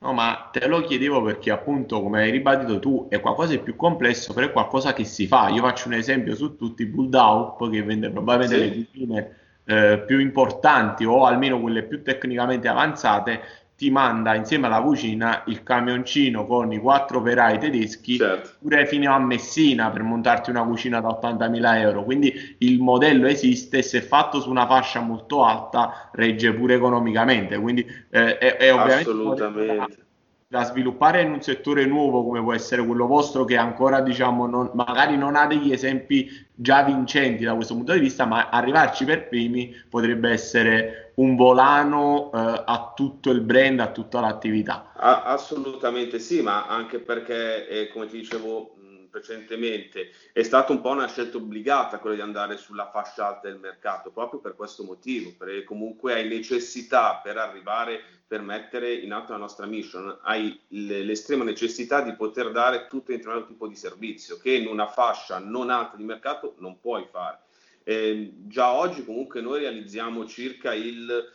No, 0.02 0.14
ma 0.14 0.50
te 0.52 0.66
lo 0.68 0.82
chiedevo 0.82 1.22
perché 1.22 1.52
appunto, 1.52 2.02
come 2.02 2.22
hai 2.24 2.32
ribadito 2.32 2.80
tu, 2.80 3.06
è 3.08 3.20
qualcosa 3.20 3.52
di 3.52 3.60
più 3.60 3.76
complesso, 3.76 4.34
però 4.34 4.48
è 4.48 4.52
qualcosa 4.52 4.94
che 4.94 5.04
si 5.04 5.28
fa. 5.28 5.50
Io 5.50 5.62
faccio 5.62 5.90
un 5.90 5.94
esempio 5.94 6.34
su 6.36 6.56
tutti, 6.56 6.88
Bulldaup, 6.88 7.70
che 7.70 7.84
vende 7.84 8.10
probabilmente 8.10 8.56
sì. 8.56 8.78
le 8.80 8.86
cucine 8.86 9.36
eh, 9.64 10.04
più 10.08 10.18
importanti 10.18 11.06
o 11.06 11.26
almeno 11.26 11.62
quelle 11.62 11.84
più 11.84 12.02
tecnicamente 12.02 12.68
avanzate, 12.68 13.42
ti 13.82 13.90
manda 13.90 14.36
insieme 14.36 14.68
alla 14.68 14.80
cucina 14.80 15.42
il 15.48 15.64
camioncino 15.64 16.46
con 16.46 16.72
i 16.72 16.78
quattro 16.78 17.18
operai 17.18 17.58
tedeschi 17.58 18.18
certo. 18.18 18.52
pure 18.60 18.86
fino 18.86 19.12
a 19.12 19.18
Messina 19.18 19.90
per 19.90 20.04
montarti 20.04 20.52
una 20.52 20.64
cucina 20.64 21.02
da 21.02 21.08
80.000 21.20 21.78
euro. 21.80 22.04
Quindi 22.04 22.56
il 22.60 22.80
modello 22.80 23.26
esiste 23.26 23.80
e 23.80 23.82
se 23.82 24.04
fatto 24.04 24.40
su 24.40 24.52
una 24.52 24.68
fascia 24.68 25.00
molto 25.00 25.44
alta 25.44 26.12
regge 26.12 26.54
pure 26.54 26.76
economicamente. 26.76 27.58
Quindi 27.58 27.84
eh, 28.12 28.38
è, 28.38 28.58
è 28.58 28.72
ovviamente 28.72 29.10
Assolutamente 29.10 30.10
da 30.52 30.66
sviluppare 30.66 31.22
in 31.22 31.32
un 31.32 31.42
settore 31.42 31.86
nuovo 31.86 32.26
come 32.26 32.42
può 32.42 32.54
essere 32.54 32.86
quello 32.86 33.08
vostro 33.08 33.46
che 33.46 33.56
ancora 33.56 34.02
diciamo 34.02 34.46
non, 34.48 34.70
magari 34.74 35.16
non 35.16 35.38
ha 35.38 35.48
degli 35.48 35.72
esempi 35.72 36.30
già 36.54 36.84
vincenti 36.84 37.46
da 37.46 37.56
questo 37.56 37.74
punto 37.74 37.94
di 37.94 38.02
vista 38.02 38.26
ma 38.26 38.50
arrivarci 38.50 39.06
per 39.06 39.30
primi 39.30 39.74
potrebbe 39.88 40.30
essere 40.30 41.14
un 41.16 41.38
volano 41.38 42.32
eh, 42.34 42.64
a 42.66 42.92
tutto 42.94 43.32
il 43.32 43.40
brand 43.40 43.80
a 43.80 43.92
tutta 43.92 44.20
l'attività. 44.20 44.92
Assolutamente 44.96 46.20
sì 46.20 46.42
ma 46.42 46.68
anche 46.68 47.00
perché 47.00 47.70
eh, 47.70 47.88
come 47.88 48.08
ti 48.08 48.18
dicevo 48.18 48.76
precedentemente, 49.10 50.12
è 50.32 50.42
stata 50.42 50.72
un 50.72 50.80
po' 50.82 50.90
una 50.90 51.08
scelta 51.08 51.38
obbligata 51.38 52.00
quella 52.00 52.16
di 52.16 52.22
andare 52.22 52.56
sulla 52.56 52.90
fascia 52.90 53.28
alta 53.28 53.50
del 53.50 53.60
mercato, 53.60 54.10
proprio 54.10 54.40
per 54.40 54.56
questo 54.56 54.84
motivo, 54.84 55.34
perché 55.38 55.66
comunque 55.66 56.14
hai 56.14 56.30
necessità 56.30 57.20
per 57.22 57.38
arrivare, 57.38 58.21
per 58.32 58.42
mettere 58.42 58.94
in 58.94 59.12
atto 59.12 59.34
la 59.34 59.38
nostra 59.38 59.66
mission, 59.66 60.20
hai 60.22 60.58
l'estrema 60.70 61.44
necessità 61.44 62.00
di 62.00 62.14
poter 62.14 62.52
dare 62.52 62.88
tutto 62.88 63.12
un 63.12 63.18
determinato 63.18 63.52
tipo 63.52 63.68
di 63.68 63.76
servizio 63.76 64.38
che 64.38 64.54
in 64.54 64.68
una 64.68 64.88
fascia 64.88 65.38
non 65.40 65.70
alta 65.70 65.98
di 65.98 66.06
mercato 66.06 66.56
non 66.60 66.80
puoi 66.80 67.06
fare. 67.12 67.40
Eh, 67.84 68.32
già 68.48 68.72
oggi 68.72 69.04
comunque 69.04 69.42
noi 69.42 69.60
realizziamo 69.60 70.26
circa 70.26 70.74
il 70.74 71.30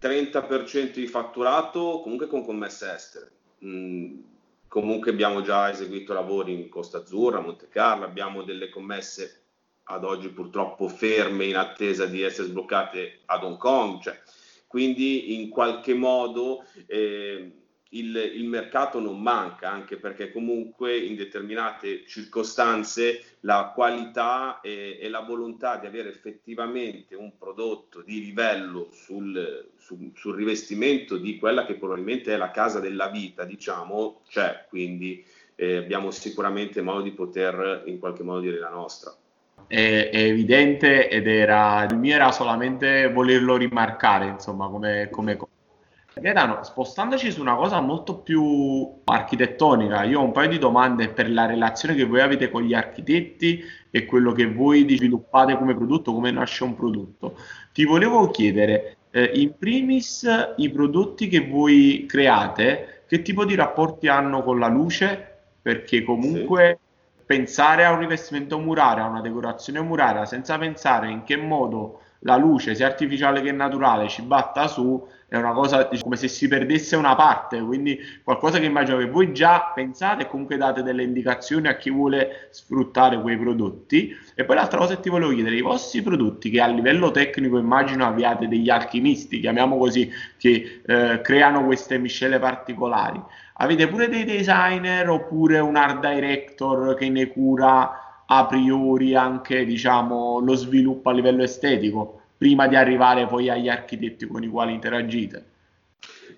30% 0.00 0.92
di 0.94 1.06
fatturato 1.06 2.00
comunque 2.02 2.26
con 2.26 2.42
commesse 2.42 2.90
estere. 2.90 3.30
Mm, 3.62 4.20
Comunque 4.74 5.12
abbiamo 5.12 5.40
già 5.42 5.70
eseguito 5.70 6.14
lavori 6.14 6.52
in 6.52 6.68
Costa 6.68 6.98
Azzurra, 6.98 7.38
Monte 7.38 7.68
Carlo, 7.68 8.06
abbiamo 8.06 8.42
delle 8.42 8.70
commesse 8.70 9.42
ad 9.84 10.02
oggi 10.02 10.30
purtroppo 10.30 10.88
ferme 10.88 11.44
in 11.44 11.56
attesa 11.56 12.06
di 12.06 12.22
essere 12.22 12.48
sbloccate 12.48 13.20
ad 13.26 13.44
Hong 13.44 13.56
Kong, 13.56 14.00
cioè, 14.00 14.20
quindi 14.74 15.40
in 15.40 15.50
qualche 15.50 15.94
modo 15.94 16.64
eh, 16.86 17.52
il, 17.90 18.16
il, 18.16 18.44
mercato 18.48 18.98
non 18.98 19.22
manca, 19.22 19.70
anche 19.70 19.98
perché 19.98 20.32
comunque 20.32 20.98
in 20.98 21.14
determinate 21.14 22.04
circostanze 22.08 23.36
la 23.42 23.70
qualità 23.72 24.60
e, 24.60 24.98
e 25.00 25.08
la 25.08 25.20
volontà 25.20 25.76
di 25.76 25.86
avere 25.86 26.08
effettivamente 26.08 27.14
un 27.14 27.38
prodotto 27.38 28.02
di 28.02 28.18
livello 28.18 28.88
sul, 28.90 29.70
sul, 29.78 30.10
sul, 30.12 30.34
rivestimento 30.34 31.18
di 31.18 31.38
quella 31.38 31.64
che 31.66 31.76
probabilmente 31.76 32.34
è 32.34 32.36
la 32.36 32.50
casa 32.50 32.80
della 32.80 33.06
vita, 33.06 33.44
diciamo, 33.44 34.22
c'è, 34.26 34.66
quindi 34.68 35.24
eh, 35.54 35.76
abbiamo 35.76 36.10
sicuramente 36.10 36.82
modo 36.82 37.02
di 37.02 37.12
poter 37.12 37.84
in 37.86 38.00
qualche 38.00 38.24
modo 38.24 38.40
dire 38.40 38.58
la 38.58 38.70
nostra. 38.70 39.16
È, 39.66 40.10
è, 40.12 40.18
evidente 40.18 41.08
ed 41.08 41.26
era 41.26 41.84
il 41.84 41.96
mio 41.96 42.14
era 42.14 42.30
solamente 42.32 43.10
volerlo 43.10 43.56
rimarcare, 43.56 44.26
insomma, 44.26 44.68
come, 44.68 45.08
come 45.10 45.36
Gaetano, 46.20 46.62
spostandoci 46.62 47.32
su 47.32 47.40
una 47.40 47.56
cosa 47.56 47.80
molto 47.80 48.18
più 48.18 49.00
architettonica, 49.04 50.04
io 50.04 50.20
ho 50.20 50.24
un 50.24 50.30
paio 50.30 50.48
di 50.48 50.58
domande 50.58 51.08
per 51.08 51.28
la 51.30 51.44
relazione 51.44 51.96
che 51.96 52.04
voi 52.04 52.20
avete 52.20 52.50
con 52.50 52.62
gli 52.62 52.72
architetti 52.72 53.62
e 53.90 54.04
quello 54.04 54.32
che 54.32 54.46
voi 54.46 54.86
sviluppate 54.88 55.56
come 55.58 55.74
prodotto, 55.74 56.12
come 56.12 56.30
nasce 56.30 56.62
un 56.62 56.76
prodotto. 56.76 57.36
Ti 57.72 57.84
volevo 57.84 58.30
chiedere, 58.30 58.98
eh, 59.10 59.32
in 59.34 59.58
primis, 59.58 60.24
i 60.56 60.70
prodotti 60.70 61.26
che 61.26 61.46
voi 61.46 62.04
create, 62.06 63.02
che 63.08 63.22
tipo 63.22 63.44
di 63.44 63.56
rapporti 63.56 64.06
hanno 64.06 64.42
con 64.44 64.60
la 64.60 64.68
luce? 64.68 65.32
Perché 65.60 66.04
comunque 66.04 66.78
sì. 66.78 66.93
Pensare 67.26 67.84
a 67.84 67.92
un 67.92 67.98
rivestimento 67.98 68.58
murario, 68.58 69.04
a 69.04 69.08
una 69.08 69.20
decorazione 69.20 69.80
muraria, 69.80 70.24
senza 70.26 70.58
pensare 70.58 71.10
in 71.10 71.24
che 71.24 71.36
modo 71.36 72.00
la 72.24 72.36
luce, 72.36 72.74
sia 72.74 72.86
artificiale 72.86 73.40
che 73.42 73.52
naturale, 73.52 74.08
ci 74.08 74.22
batta 74.22 74.66
su, 74.66 75.06
è 75.28 75.36
una 75.36 75.52
cosa 75.52 75.88
come 76.00 76.16
se 76.16 76.28
si 76.28 76.48
perdesse 76.48 76.96
una 76.96 77.14
parte, 77.14 77.60
quindi 77.60 77.98
qualcosa 78.22 78.58
che 78.58 78.64
immagino 78.64 78.98
che 78.98 79.06
voi 79.06 79.32
già 79.32 79.72
pensate 79.74 80.22
e 80.22 80.26
comunque 80.28 80.56
date 80.56 80.82
delle 80.82 81.02
indicazioni 81.02 81.68
a 81.68 81.76
chi 81.76 81.90
vuole 81.90 82.48
sfruttare 82.50 83.20
quei 83.20 83.36
prodotti. 83.36 84.16
E 84.34 84.44
poi 84.44 84.56
l'altra 84.56 84.78
cosa 84.78 84.94
che 84.94 85.02
ti 85.02 85.10
volevo 85.10 85.32
chiedere, 85.32 85.56
i 85.56 85.60
vostri 85.60 86.02
prodotti 86.02 86.50
che 86.50 86.60
a 86.60 86.66
livello 86.66 87.10
tecnico 87.10 87.58
immagino 87.58 88.06
abbiate 88.06 88.48
degli 88.48 88.70
alchimisti, 88.70 89.40
chiamiamo 89.40 89.76
così, 89.76 90.10
che 90.38 90.80
eh, 90.86 91.20
creano 91.20 91.64
queste 91.64 91.98
miscele 91.98 92.38
particolari, 92.38 93.20
avete 93.54 93.86
pure 93.86 94.08
dei 94.08 94.24
designer 94.24 95.08
oppure 95.10 95.58
un 95.58 95.76
art 95.76 96.00
director 96.00 96.94
che 96.94 97.08
ne 97.10 97.26
cura 97.28 98.03
a 98.26 98.46
priori 98.46 99.14
anche 99.14 99.64
diciamo, 99.64 100.38
lo 100.40 100.54
sviluppo 100.54 101.10
a 101.10 101.12
livello 101.12 101.42
estetico 101.42 102.20
prima 102.36 102.66
di 102.66 102.76
arrivare 102.76 103.26
poi 103.26 103.48
agli 103.48 103.68
architetti 103.68 104.26
con 104.26 104.42
i 104.42 104.48
quali 104.48 104.72
interagite? 104.72 105.52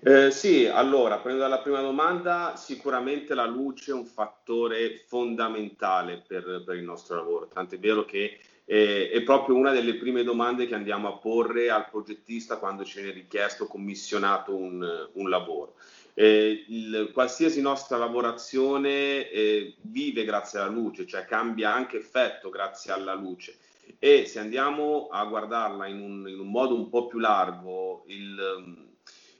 Eh, 0.03 0.31
sì, 0.31 0.67
allora, 0.67 1.17
prendo 1.17 1.41
dalla 1.41 1.59
prima 1.59 1.81
domanda, 1.81 2.53
sicuramente 2.55 3.33
la 3.33 3.45
luce 3.45 3.91
è 3.91 3.93
un 3.95 4.05
fattore 4.05 5.03
fondamentale 5.07 6.23
per, 6.25 6.63
per 6.65 6.75
il 6.75 6.83
nostro 6.83 7.15
lavoro, 7.15 7.47
tant'è 7.51 7.79
vero 7.79 8.05
che 8.05 8.37
eh, 8.69 9.09
è 9.09 9.21
proprio 9.23 9.55
una 9.55 9.71
delle 9.71 9.95
prime 9.95 10.23
domande 10.23 10.67
che 10.67 10.75
andiamo 10.75 11.07
a 11.07 11.17
porre 11.17 11.69
al 11.69 11.89
progettista 11.89 12.57
quando 12.57 12.83
ce 12.83 13.01
ne 13.01 13.09
è 13.09 13.13
richiesto, 13.13 13.65
commissionato 13.65 14.55
un, 14.55 15.09
un 15.13 15.29
lavoro. 15.29 15.75
Eh, 16.19 16.65
il, 16.69 17.11
qualsiasi 17.13 17.61
nostra 17.61 17.95
lavorazione 17.95 19.29
eh, 19.29 19.75
vive 19.81 20.23
grazie 20.25 20.57
alla 20.57 20.71
luce, 20.71 21.05
cioè 21.05 21.25
cambia 21.25 21.71
anche 21.71 21.97
effetto 21.97 22.49
grazie 22.49 22.91
alla 22.91 23.13
luce. 23.13 23.59
E 23.99 24.25
se 24.25 24.39
andiamo 24.39 25.09
a 25.11 25.23
guardarla 25.25 25.85
in 25.85 26.01
un, 26.01 26.27
in 26.27 26.39
un 26.39 26.49
modo 26.49 26.73
un 26.73 26.89
po' 26.89 27.05
più 27.05 27.19
largo, 27.19 28.03
il, 28.07 28.95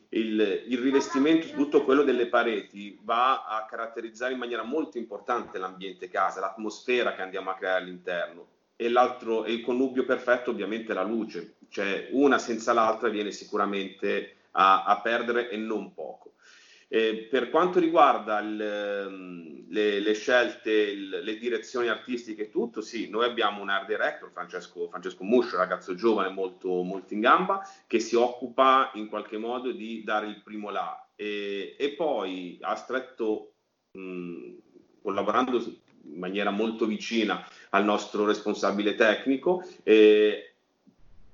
il, 0.10 0.66
il, 0.68 0.78
rivestimento, 0.78 1.48
tutto 1.48 1.84
quello 1.84 2.04
delle 2.04 2.28
pareti, 2.28 3.00
va 3.02 3.46
a 3.48 3.66
caratterizzare 3.66 4.34
in 4.34 4.40
maniera 4.40 4.62
molto 4.62 5.00
importante 5.00 5.58
l'ambiente 5.58 6.10
casa, 6.10 6.42
l'atmosfera 6.42 7.16
che 7.16 7.24
andiamo 7.24 7.50
a 7.50 7.56
creare 7.56 7.82
all'interno. 7.82 8.50
E 8.76 8.88
l'altro, 8.90 9.46
e 9.46 9.52
il 9.52 9.62
connubio 9.64 10.06
perfetto 10.06 10.52
ovviamente 10.52 10.94
la 10.94 11.02
luce. 11.02 11.56
cioè 11.70 12.10
una 12.12 12.38
senza 12.38 12.72
l'altra 12.72 13.10
viene 13.10 13.32
sicuramente 13.32 14.36
a, 14.52 14.84
a 14.84 15.02
perdere 15.02 15.50
e 15.50 15.58
non 15.58 15.96
poco. 15.96 16.34
Eh, 16.90 17.28
per 17.30 17.50
quanto 17.50 17.80
riguarda 17.80 18.40
il, 18.40 18.62
ehm, 18.62 19.66
le, 19.70 20.00
le, 20.00 20.14
scelte, 20.14 20.72
il, 20.72 21.10
le 21.10 21.38
direzioni 21.38 21.90
artistiche 21.90 22.44
e 22.44 22.50
tutto, 22.50 22.80
sì, 22.80 23.10
noi 23.10 23.26
abbiamo 23.26 23.62
un 23.62 23.70
art 23.70 23.88
director, 23.88 24.32
Francesco, 24.32 24.88
Francesco 24.88 25.24
Muscio, 25.26 25.58
ragazzo 25.58 25.96
giovane, 25.96 26.30
molto, 26.30 26.84
molto 26.84 27.14
in 27.14 27.20
gamba, 27.20 27.62
che 27.88 28.00
si 28.00 28.16
occupa 28.16 28.92
in 28.94 29.08
qualche 29.08 29.38
modo 29.38 29.72
di 29.72 30.04
dare 30.06 30.28
il 30.28 30.42
primo 30.42 30.70
là. 30.70 31.06
E, 31.16 31.76
e 31.78 31.90
poi 31.90 32.58
ha 32.62 32.76
stretto, 32.76 33.52
mh, 33.92 34.52
collaborando 35.02 35.58
in 35.58 36.20
maniera 36.20 36.52
molto 36.52 36.86
vicina 36.86 37.46
al 37.72 37.84
nostro 37.84 38.26
responsabile 38.26 38.96
tecnico, 38.96 39.62
eh, 39.84 40.54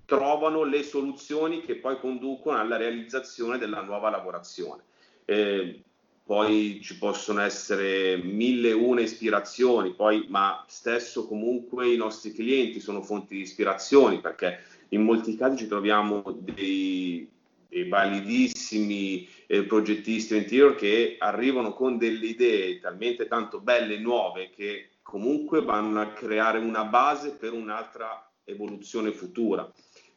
trovano 0.06 0.64
le 0.64 0.82
soluzioni 0.82 1.62
che 1.62 1.76
poi 1.76 2.00
conducono 2.00 2.58
alla 2.58 2.78
realizzazione 2.78 3.60
della 3.60 3.82
nuova 3.82 4.10
lavorazione. 4.10 4.84
Poi 5.26 6.80
ci 6.82 6.98
possono 6.98 7.42
essere 7.42 8.18
mille 8.18 8.70
e 8.70 8.74
una 8.74 9.02
ispirazioni, 9.02 9.94
poi, 9.94 10.26
ma 10.30 10.64
stesso 10.68 11.28
comunque 11.28 11.92
i 11.92 11.98
nostri 11.98 12.32
clienti 12.32 12.80
sono 12.80 13.02
fonti 13.02 13.36
di 13.36 13.42
ispirazione 13.42 14.22
perché 14.22 14.60
in 14.90 15.04
molti 15.04 15.36
casi 15.36 15.58
ci 15.58 15.68
troviamo 15.68 16.24
dei, 16.40 17.30
dei 17.68 17.90
validissimi 17.90 19.28
eh, 19.48 19.64
progettisti 19.64 20.38
interior 20.38 20.76
che 20.76 21.18
arrivano 21.20 21.74
con 21.74 21.98
delle 21.98 22.26
idee 22.26 22.80
talmente 22.80 23.28
tanto 23.28 23.60
belle 23.60 23.96
e 23.96 24.00
nuove 24.00 24.50
che 24.50 24.92
comunque 25.02 25.62
vanno 25.62 26.00
a 26.00 26.14
creare 26.14 26.58
una 26.58 26.86
base 26.86 27.36
per 27.36 27.52
un'altra 27.52 28.32
evoluzione 28.46 29.12
futura. 29.12 29.70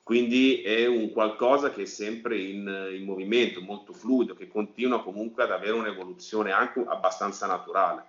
Quindi 0.06 0.62
è 0.62 0.86
un 0.86 1.10
qualcosa 1.10 1.72
che 1.72 1.82
è 1.82 1.84
sempre 1.84 2.38
in, 2.38 2.92
in, 2.94 3.02
movimento, 3.02 3.60
molto 3.60 3.92
fluido, 3.92 4.34
che 4.34 4.46
continua 4.46 5.02
comunque 5.02 5.42
ad 5.42 5.50
avere 5.50 5.72
un'evoluzione 5.72 6.52
anche 6.52 6.80
abbastanza 6.86 7.48
naturale. 7.48 8.04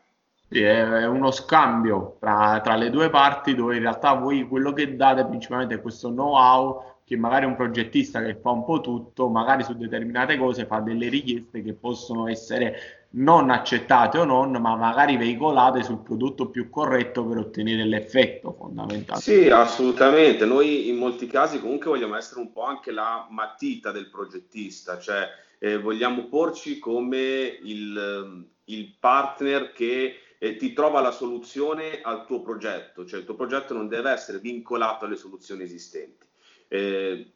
Sì, 0.48 0.62
è 0.62 1.08
uno 1.08 1.32
scambio 1.32 2.18
tra, 2.20 2.62
tra, 2.64 2.76
le 2.76 2.92
due 2.92 3.10
parti 3.10 3.56
dove 3.56 3.78
in 3.78 3.82
realtà 3.82 4.14
voi 4.14 4.48
quello 4.48 4.74
che 4.74 4.96
date 4.96 5.26
principalmente 5.26 5.74
è 5.74 5.82
questo 5.82 6.10
know-how 6.10 6.84
che 7.04 7.18
magari 7.18 7.46
un 7.46 7.56
progettista 7.56 8.22
che 8.22 8.36
fa 8.36 8.52
un 8.52 8.64
po' 8.64 8.80
tutto, 8.80 9.28
magari 9.28 9.64
su 9.64 9.76
determinate 9.76 10.38
cose 10.38 10.68
fa 10.68 10.80
delle 10.82 11.10
richieste 11.10 11.64
che 11.64 11.74
possono 11.74 12.28
essere 12.28 13.07
non 13.18 13.50
accettate 13.50 14.18
o 14.18 14.26
non, 14.26 14.52
ma 14.52 14.76
magari 14.76 15.18
veicolate 15.18 15.84
sul 15.84 16.02
prodotto 16.02 16.50
più 16.50 16.70
corretto 16.70 17.26
per 17.26 17.38
ottenere 17.38 17.86
l'effetto 17.86 18.54
fondamentale. 18.54 19.22
Sì, 19.22 19.50
assolutamente. 19.50 20.46
Noi 20.46 20.88
in 20.90 20.98
molti 20.98 21.28
casi 21.28 21.60
comunque 21.60 21.90
vogliamo 21.90 22.16
essere 22.16 22.40
un 22.40 22.52
po' 22.52 22.64
anche 22.64 22.92
la 22.92 23.28
matita 23.30 23.92
del 23.92 24.10
progettista, 24.10 25.00
cioè 25.00 25.28
eh, 25.60 25.78
vogliamo 25.78 26.26
porci 26.26 26.78
come 26.78 27.58
il, 27.64 28.46
il 28.66 28.96
partner 29.00 29.72
che 29.72 30.20
eh, 30.38 30.56
ti 30.56 30.74
trova 30.74 31.02
la 31.02 31.12
soluzione 31.12 32.02
al 32.02 32.26
tuo 32.28 32.42
progetto, 32.42 33.06
cioè 33.06 33.20
il 33.20 33.26
tuo 33.26 33.36
progetto 33.36 33.74
non 33.74 33.88
deve 33.88 34.12
essere 34.12 34.38
vincolato 34.38 35.06
alle 35.06 35.16
soluzioni 35.16 35.64
esistenti. 35.64 36.26
Eh, 36.68 37.32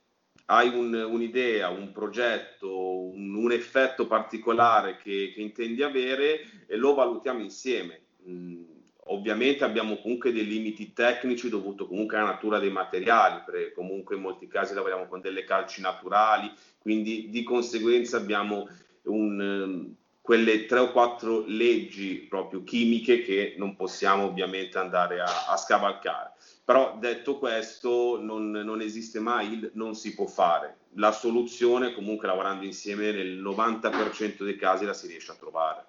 hai 0.51 0.67
un, 0.67 0.93
un'idea, 0.93 1.69
un 1.69 1.93
progetto, 1.93 3.07
un, 3.09 3.33
un 3.35 3.51
effetto 3.53 4.05
particolare 4.05 4.97
che, 4.97 5.31
che, 5.33 5.41
intendi 5.41 5.81
avere 5.81 6.41
e 6.67 6.75
lo 6.75 6.93
valutiamo 6.93 7.41
insieme. 7.41 8.01
Mm, 8.27 8.63
ovviamente 9.05 9.63
abbiamo 9.63 9.95
comunque 10.01 10.33
dei 10.33 10.45
limiti 10.45 10.91
tecnici 10.91 11.47
dovuto 11.47 11.87
comunque 11.87 12.17
alla 12.17 12.31
natura 12.31 12.59
dei 12.59 12.69
materiali, 12.69 13.41
perché 13.45 13.71
comunque 13.71 14.15
in 14.15 14.21
molti 14.21 14.47
casi 14.47 14.73
lavoriamo 14.73 15.07
con 15.07 15.21
delle 15.21 15.45
calci 15.45 15.79
naturali, 15.79 16.51
quindi 16.79 17.29
di 17.29 17.43
conseguenza 17.43 18.17
abbiamo 18.17 18.67
un, 19.03 19.89
quelle 20.19 20.65
tre 20.65 20.79
o 20.79 20.91
quattro 20.91 21.45
leggi 21.47 22.25
proprio 22.29 22.63
chimiche 22.63 23.21
che 23.21 23.55
non 23.57 23.77
possiamo 23.77 24.25
ovviamente 24.25 24.77
andare 24.77 25.21
a, 25.21 25.47
a 25.47 25.55
scavalcare. 25.55 26.33
Però 26.71 26.95
detto 26.97 27.37
questo, 27.37 28.17
non, 28.21 28.49
non, 28.49 28.79
esiste 28.79 29.19
mai 29.19 29.51
il 29.51 29.71
non 29.73 29.93
si 29.93 30.15
può 30.15 30.25
fare. 30.25 30.77
La 30.93 31.11
soluzione, 31.11 31.93
comunque 31.93 32.27
lavorando 32.27 32.63
insieme, 32.63 33.11
nel 33.11 33.41
90% 33.41 34.45
dei 34.45 34.55
casi 34.55 34.85
la 34.85 34.93
si 34.93 35.07
riesce 35.07 35.33
a 35.33 35.35
trovare. 35.35 35.85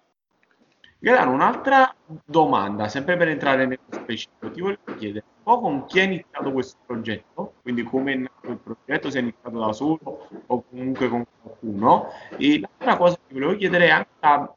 Gaetano, 0.99 1.35
un'altra 1.35 1.95
domanda, 2.25 2.89
sempre 2.89 3.17
per 3.17 3.29
entrare 3.29 3.65
nello 3.65 3.79
specifico, 3.91 4.51
ti 4.51 4.61
volevo 4.61 4.95
chiedere 4.97 5.25
un 5.37 5.43
po' 5.45 5.61
con 5.61 5.87
chi 5.87 6.01
è 6.01 6.03
iniziato 6.03 6.51
questo 6.51 6.79
progetto, 6.85 7.55
quindi 7.63 7.85
come 7.85 8.13
è 8.15 8.17
nato 8.17 8.51
il 8.51 8.59
progetto, 8.59 9.09
se 9.09 9.19
è 9.19 9.23
iniziato 9.23 9.61
da 9.61 9.73
solo 9.73 10.29
o 10.47 10.65
comunque 10.69 11.09
con 11.09 11.25
qualcuno. 11.63 12.11
E 12.37 12.61
l'altra 12.61 12.97
cosa 12.97 13.15
che 13.27 13.33
volevo 13.33 13.57
chiedere 13.57 13.87
è 13.87 13.91
anche 13.91 14.11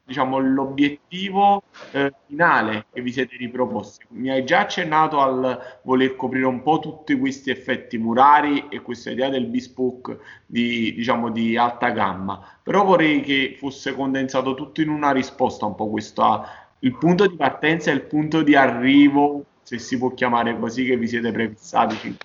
diciamo, 0.03 0.39
l'obiettivo 0.39 1.63
eh, 1.91 2.13
finale 2.27 2.85
che 2.91 3.01
vi 3.01 3.11
siete 3.11 3.35
riproposti. 3.37 4.05
Mi 4.09 4.31
hai 4.31 4.43
già 4.43 4.61
accennato 4.61 5.19
al 5.19 5.79
voler 5.83 6.15
coprire 6.15 6.45
un 6.45 6.63
po' 6.63 6.79
tutti 6.79 7.17
questi 7.17 7.51
effetti 7.51 7.97
murari 7.97 8.67
e 8.69 8.81
questa 8.81 9.11
idea 9.11 9.29
del 9.29 9.45
bespoke 9.45 10.19
di, 10.45 10.93
diciamo, 10.95 11.29
di 11.29 11.55
alta 11.55 11.89
gamma, 11.89 12.43
però 12.61 12.83
vorrei 12.83 13.21
che 13.21 13.55
fosse 13.57 13.93
condensato 13.93 14.55
tutto 14.55 14.81
in 14.81 14.89
una 14.89 15.11
risposta, 15.11 15.65
un 15.65 15.75
po' 15.75 15.89
questo, 15.89 16.45
il 16.79 16.97
punto 16.97 17.27
di 17.27 17.35
partenza 17.35 17.91
e 17.91 17.95
il 17.95 18.03
punto 18.03 18.41
di 18.41 18.55
arrivo, 18.55 19.45
se 19.61 19.79
si 19.79 19.97
può 19.97 20.13
chiamare 20.13 20.57
così, 20.59 20.85
che 20.85 20.97
vi 20.97 21.07
siete 21.07 21.31
prefissati. 21.31 22.17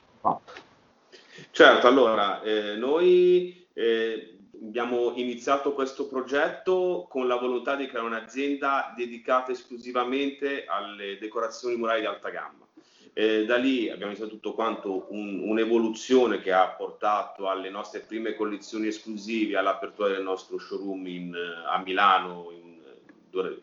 Certo, 1.52 1.86
allora, 1.86 2.42
eh, 2.42 2.76
noi 2.76 3.66
eh, 3.72 4.39
abbiamo 4.62 5.12
iniziato 5.16 5.72
questo 5.72 6.06
progetto 6.06 7.06
con 7.08 7.26
la 7.26 7.36
volontà 7.36 7.76
di 7.76 7.86
creare 7.86 8.06
un'azienda 8.06 8.92
dedicata 8.96 9.52
esclusivamente 9.52 10.64
alle 10.66 11.18
decorazioni 11.18 11.76
murali 11.76 12.00
di 12.00 12.06
alta 12.06 12.30
gamma. 12.30 12.66
Eh, 13.12 13.44
da 13.44 13.56
lì 13.56 13.90
abbiamo 13.90 14.12
iniziato 14.12 14.34
tutto 14.34 14.54
quanto 14.54 15.06
un, 15.10 15.40
un'evoluzione 15.40 16.40
che 16.40 16.52
ha 16.52 16.68
portato 16.68 17.48
alle 17.48 17.68
nostre 17.68 18.00
prime 18.00 18.34
collezioni 18.34 18.86
esclusive, 18.86 19.56
all'apertura 19.56 20.08
del 20.08 20.22
nostro 20.22 20.58
showroom 20.58 21.06
in, 21.06 21.34
a 21.66 21.82
Milano, 21.82 22.50
in, 22.52 22.78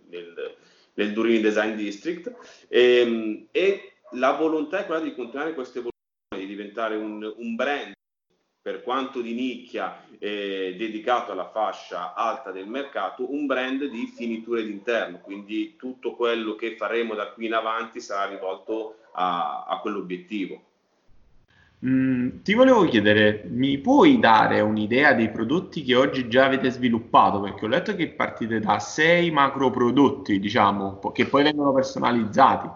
nel, 0.10 0.56
nel 0.96 1.14
Durini 1.14 1.40
Design 1.40 1.76
District. 1.76 2.34
E, 2.68 3.00
ehm, 3.00 3.48
e, 3.52 3.94
la 4.12 4.32
volontà 4.34 4.80
è 4.80 4.86
quella 4.86 5.02
di 5.02 5.14
continuare 5.14 5.54
questa 5.54 5.80
evoluzione, 5.80 5.96
di 6.38 6.46
diventare 6.46 6.96
un, 6.96 7.34
un 7.38 7.56
brand 7.56 7.97
per 8.68 8.84
quanto 8.84 9.22
di 9.22 9.34
nicchia 9.34 10.04
eh, 10.20 10.76
dedicato 10.78 11.32
alla 11.32 11.50
fascia 11.50 12.14
alta 12.14 12.52
del 12.52 12.68
mercato, 12.68 13.32
un 13.32 13.46
brand 13.46 13.86
di 13.86 14.12
finiture 14.14 14.62
d'interno, 14.62 15.20
quindi 15.22 15.78
tutto 15.78 16.16
quello 16.16 16.56
che 16.56 16.76
faremo 16.76 17.16
da 17.16 17.28
qui 17.32 17.46
in 17.46 17.54
avanti 17.54 18.02
sarà 18.02 18.30
rivolto 18.30 18.98
a, 19.14 19.64
a 19.70 19.80
quell'obiettivo. 19.80 20.62
Mm, 21.86 22.42
ti 22.44 22.56
volevo 22.56 22.84
chiedere, 22.84 23.46
mi 23.48 23.78
puoi 23.78 24.20
dare 24.20 24.60
un'idea 24.60 25.14
dei 25.14 25.30
prodotti 25.32 25.82
che 25.82 25.96
oggi 25.96 26.28
già 26.28 26.44
avete 26.44 26.70
sviluppato? 26.70 27.40
Perché 27.40 27.64
ho 27.64 27.70
letto 27.70 27.96
che 27.96 28.10
partite 28.10 28.60
da 28.60 28.80
sei 28.80 29.32
macro 29.32 29.70
prodotti, 29.70 30.42
diciamo, 30.42 31.00
che 31.14 31.26
poi 31.26 31.44
vengono 31.44 31.72
personalizzati. 31.72 32.68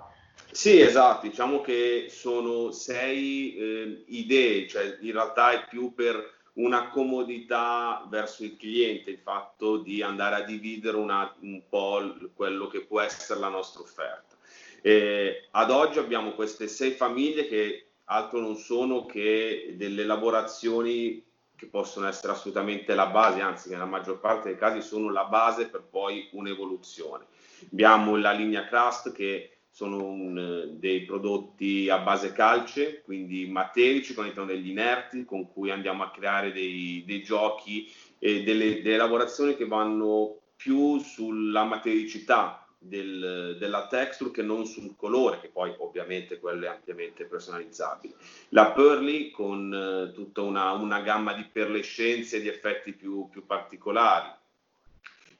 Sì, 0.51 0.81
esatto, 0.81 1.27
diciamo 1.27 1.61
che 1.61 2.07
sono 2.09 2.71
sei 2.71 3.55
eh, 3.55 4.03
idee, 4.07 4.67
cioè 4.67 4.97
in 4.99 5.13
realtà 5.13 5.51
è 5.51 5.67
più 5.67 5.93
per 5.93 6.39
una 6.53 6.89
comodità 6.89 8.05
verso 8.09 8.43
il 8.43 8.57
cliente, 8.57 9.11
il 9.11 9.19
fatto 9.19 9.77
di 9.77 10.01
andare 10.01 10.35
a 10.35 10.43
dividere 10.43 10.97
una, 10.97 11.33
un 11.39 11.61
po' 11.69 12.15
quello 12.33 12.67
che 12.67 12.81
può 12.81 12.99
essere 12.99 13.39
la 13.39 13.47
nostra 13.47 13.81
offerta. 13.81 14.35
Eh, 14.81 15.47
ad 15.51 15.71
oggi 15.71 15.99
abbiamo 15.99 16.33
queste 16.33 16.67
sei 16.67 16.91
famiglie 16.91 17.47
che 17.47 17.85
altro 18.05 18.39
non 18.39 18.57
sono 18.57 19.05
che 19.05 19.75
delle 19.77 20.01
elaborazioni 20.01 21.23
che 21.55 21.67
possono 21.67 22.07
essere 22.07 22.33
assolutamente 22.33 22.95
la 22.95 23.05
base, 23.05 23.39
anzi 23.39 23.69
nella 23.69 23.85
maggior 23.85 24.19
parte 24.19 24.49
dei 24.49 24.57
casi 24.57 24.81
sono 24.81 25.11
la 25.11 25.25
base 25.25 25.67
per 25.67 25.83
poi 25.83 26.27
un'evoluzione. 26.31 27.27
Abbiamo 27.71 28.17
la 28.17 28.31
linea 28.31 28.65
Crust 28.65 29.13
che 29.13 29.60
sono 29.71 30.03
un, 30.03 30.71
dei 30.73 31.03
prodotti 31.03 31.89
a 31.89 31.99
base 31.99 32.33
calce, 32.33 33.01
quindi 33.01 33.47
materici 33.47 34.13
con 34.13 34.25
all'interno 34.25 34.51
degli 34.51 34.69
inerti, 34.69 35.23
con 35.23 35.51
cui 35.51 35.71
andiamo 35.71 36.03
a 36.03 36.11
creare 36.11 36.51
dei, 36.51 37.03
dei 37.07 37.23
giochi 37.23 37.89
e 38.19 38.43
delle, 38.43 38.81
delle 38.81 38.97
lavorazioni 38.97 39.55
che 39.55 39.65
vanno 39.65 40.39
più 40.57 40.99
sulla 40.99 41.63
matericità 41.63 42.67
del, 42.77 43.57
della 43.59 43.87
texture 43.87 44.31
che 44.31 44.41
non 44.41 44.65
sul 44.65 44.95
colore, 44.95 45.39
che 45.39 45.49
poi 45.49 45.73
ovviamente 45.77 46.39
quello 46.39 46.65
è 46.65 46.69
ampiamente 46.69 47.25
personalizzabile. 47.25 48.15
La 48.49 48.71
Pearly 48.71 49.31
con 49.31 49.73
eh, 49.73 50.13
tutta 50.13 50.41
una, 50.41 50.71
una, 50.71 50.99
gamma 51.01 51.33
di 51.33 51.45
perlescenze 51.45 52.37
e 52.37 52.41
di 52.41 52.47
effetti 52.47 52.93
più, 52.93 53.29
più 53.29 53.45
particolari 53.45 54.29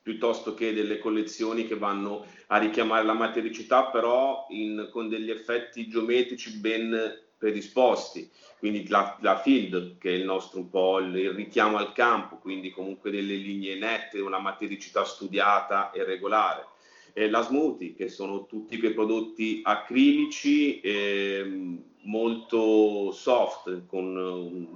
piuttosto 0.02 0.54
che 0.54 0.74
delle 0.74 0.98
collezioni 1.00 1.68
che 1.68 1.78
vanno 1.78 2.26
a 2.48 2.58
richiamare 2.58 3.06
la 3.06 3.14
matericità, 3.14 3.86
però 3.86 4.48
in, 4.50 4.90
con 4.92 5.08
degli 5.10 5.30
effetti 5.30 5.88
geometrici 5.88 6.58
ben 6.58 7.20
predisposti, 7.38 8.30
quindi 8.60 8.88
la, 8.88 9.18
la, 9.22 9.40
field 9.40 9.98
che 9.98 10.12
è 10.12 10.14
il 10.14 10.26
nostro 10.26 10.60
un 10.60 10.70
po' 10.70 11.00
il, 11.00 11.16
il, 11.16 11.32
richiamo 11.32 11.78
al 11.78 11.92
campo, 11.94 12.38
quindi 12.38 12.70
comunque 12.70 13.10
delle 13.10 13.34
linee 13.34 13.80
nette, 13.80 14.20
una 14.20 14.40
matericità 14.40 15.04
studiata 15.04 15.92
e 15.92 16.04
regolare. 16.04 16.68
E 17.14 17.30
la 17.30 17.42
smoothie, 17.42 17.96
che 17.96 18.10
sono 18.10 18.46
tutti 18.46 18.78
quei 18.78 18.94
prodotti 18.94 19.62
acrilici 19.64 20.80
eh, 20.82 21.80
molto 22.04 23.12
soft, 23.12 23.86
con 23.88 24.16
un, 24.16 24.68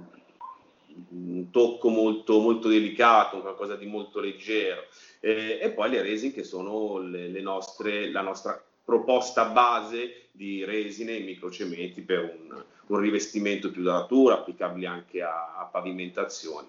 un 1.10 1.50
tocco 1.50 1.88
molto, 1.88 2.40
molto, 2.40 2.68
delicato, 2.68 3.40
qualcosa 3.40 3.76
di 3.76 3.86
molto 3.86 4.20
leggero. 4.20 4.84
Eh, 5.20 5.58
e 5.60 5.70
poi 5.70 5.90
le 5.90 6.02
resin 6.02 6.32
che 6.32 6.44
sono 6.44 6.98
le, 6.98 7.28
le 7.28 7.40
nostre, 7.40 8.10
la 8.10 8.22
nostra 8.22 8.62
proposta 8.84 9.46
base 9.46 10.28
di 10.32 10.64
resine 10.64 11.16
e 11.16 11.20
microcementi 11.20 12.02
per 12.02 12.20
un, 12.20 12.64
un 12.86 12.98
rivestimento 12.98 13.70
più 13.70 13.82
duratura, 13.82 14.34
applicabili 14.34 14.86
anche 14.86 15.22
a, 15.22 15.56
a 15.58 15.64
pavimentazioni. 15.64 16.68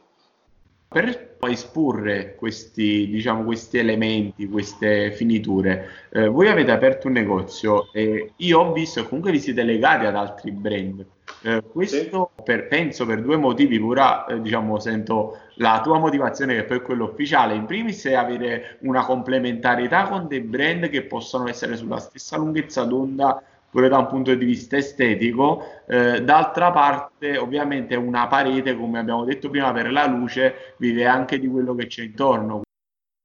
Per 0.89 1.35
poi 1.37 1.51
esporre 1.51 2.35
questi, 2.35 3.07
diciamo, 3.09 3.43
questi 3.43 3.77
elementi, 3.77 4.47
queste 4.47 5.11
finiture, 5.11 5.89
eh, 6.09 6.27
voi 6.27 6.47
avete 6.47 6.71
aperto 6.71 7.07
un 7.07 7.13
negozio 7.13 7.91
e 7.91 8.31
io 8.35 8.59
ho 8.59 8.71
visto 8.71 9.01
che 9.01 9.07
comunque 9.07 9.31
vi 9.31 9.39
siete 9.39 9.63
legati 9.63 10.05
ad 10.05 10.15
altri 10.15 10.51
brand. 10.51 11.05
Eh, 11.43 11.61
questo 11.71 12.31
sì. 12.35 12.43
per, 12.43 12.67
penso 12.67 13.05
per 13.05 13.21
due 13.21 13.35
motivi, 13.35 13.79
pura 13.79 14.25
eh, 14.25 14.41
diciamo, 14.41 14.79
sento 14.79 15.39
la 15.55 15.81
tua 15.83 15.99
motivazione 15.99 16.55
che 16.55 16.63
poi 16.63 16.77
è 16.77 16.81
quella 16.81 17.03
ufficiale. 17.03 17.53
In 17.53 17.65
primis 17.65 18.05
è 18.05 18.13
avere 18.13 18.77
una 18.81 19.03
complementarietà 19.03 20.07
con 20.07 20.27
dei 20.27 20.41
brand 20.41 20.89
che 20.89 21.03
possono 21.03 21.47
essere 21.49 21.75
sulla 21.75 21.99
stessa 21.99 22.37
lunghezza 22.37 22.83
d'onda 22.83 23.43
pure 23.69 23.89
da 23.89 23.97
un 23.97 24.07
punto 24.07 24.33
di 24.33 24.45
vista 24.45 24.77
estetico. 24.77 25.83
Eh, 25.87 26.21
d'altra 26.21 26.71
parte, 26.71 27.37
ovviamente, 27.37 27.95
una 27.95 28.27
parete, 28.27 28.75
come 28.75 28.99
abbiamo 28.99 29.25
detto 29.25 29.49
prima, 29.49 29.71
per 29.71 29.91
la 29.91 30.07
luce 30.07 30.75
vive 30.77 31.05
anche 31.05 31.39
di 31.39 31.47
quello 31.47 31.75
che 31.75 31.87
c'è 31.87 32.03
intorno. 32.03 32.61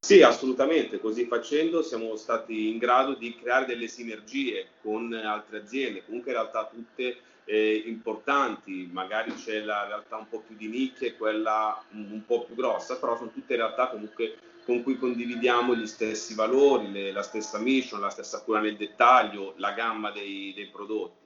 Sì, 0.05 0.21
assolutamente. 0.23 0.99
Così 0.99 1.27
facendo 1.27 1.83
siamo 1.83 2.17
stati 2.17 2.71
in 2.71 2.79
grado 2.79 3.15
di 3.15 3.37
creare 3.41 3.67
delle 3.67 3.87
sinergie 3.87 4.67
con 4.83 5.13
altre 5.13 5.59
aziende, 5.59 6.05
comunque 6.05 6.33
in 6.33 6.39
realtà 6.39 6.69
tutte 6.73 7.19
eh, 7.45 7.85
importanti, 7.87 8.89
magari 8.93 9.33
c'è 9.35 9.61
la 9.61 9.87
realtà 9.87 10.17
un 10.17 10.29
po' 10.29 10.43
più 10.45 10.57
di 10.57 10.69
nicchia 10.69 11.07
e 11.07 11.17
quella 11.17 11.81
un, 11.93 12.09
un 12.11 12.25
po' 12.27 12.45
più 12.45 12.55
grossa, 12.55 12.97
però 12.97 13.17
sono 13.17 13.31
tutte 13.31 13.57
realtà 13.57 13.89
comunque 13.89 14.37
con 14.65 14.83
cui 14.83 14.97
condividiamo 14.97 15.75
gli 15.75 15.87
stessi 15.87 16.35
valori, 16.35 16.91
le, 16.91 17.13
la 17.13 17.23
stessa 17.23 17.59
mission, 17.59 18.01
la 18.01 18.11
stessa 18.11 18.43
cura 18.43 18.61
nel 18.61 18.77
dettaglio, 18.77 19.55
la 19.57 19.73
gamma 19.73 20.11
dei, 20.11 20.53
dei 20.55 20.67
prodotti. 20.67 21.21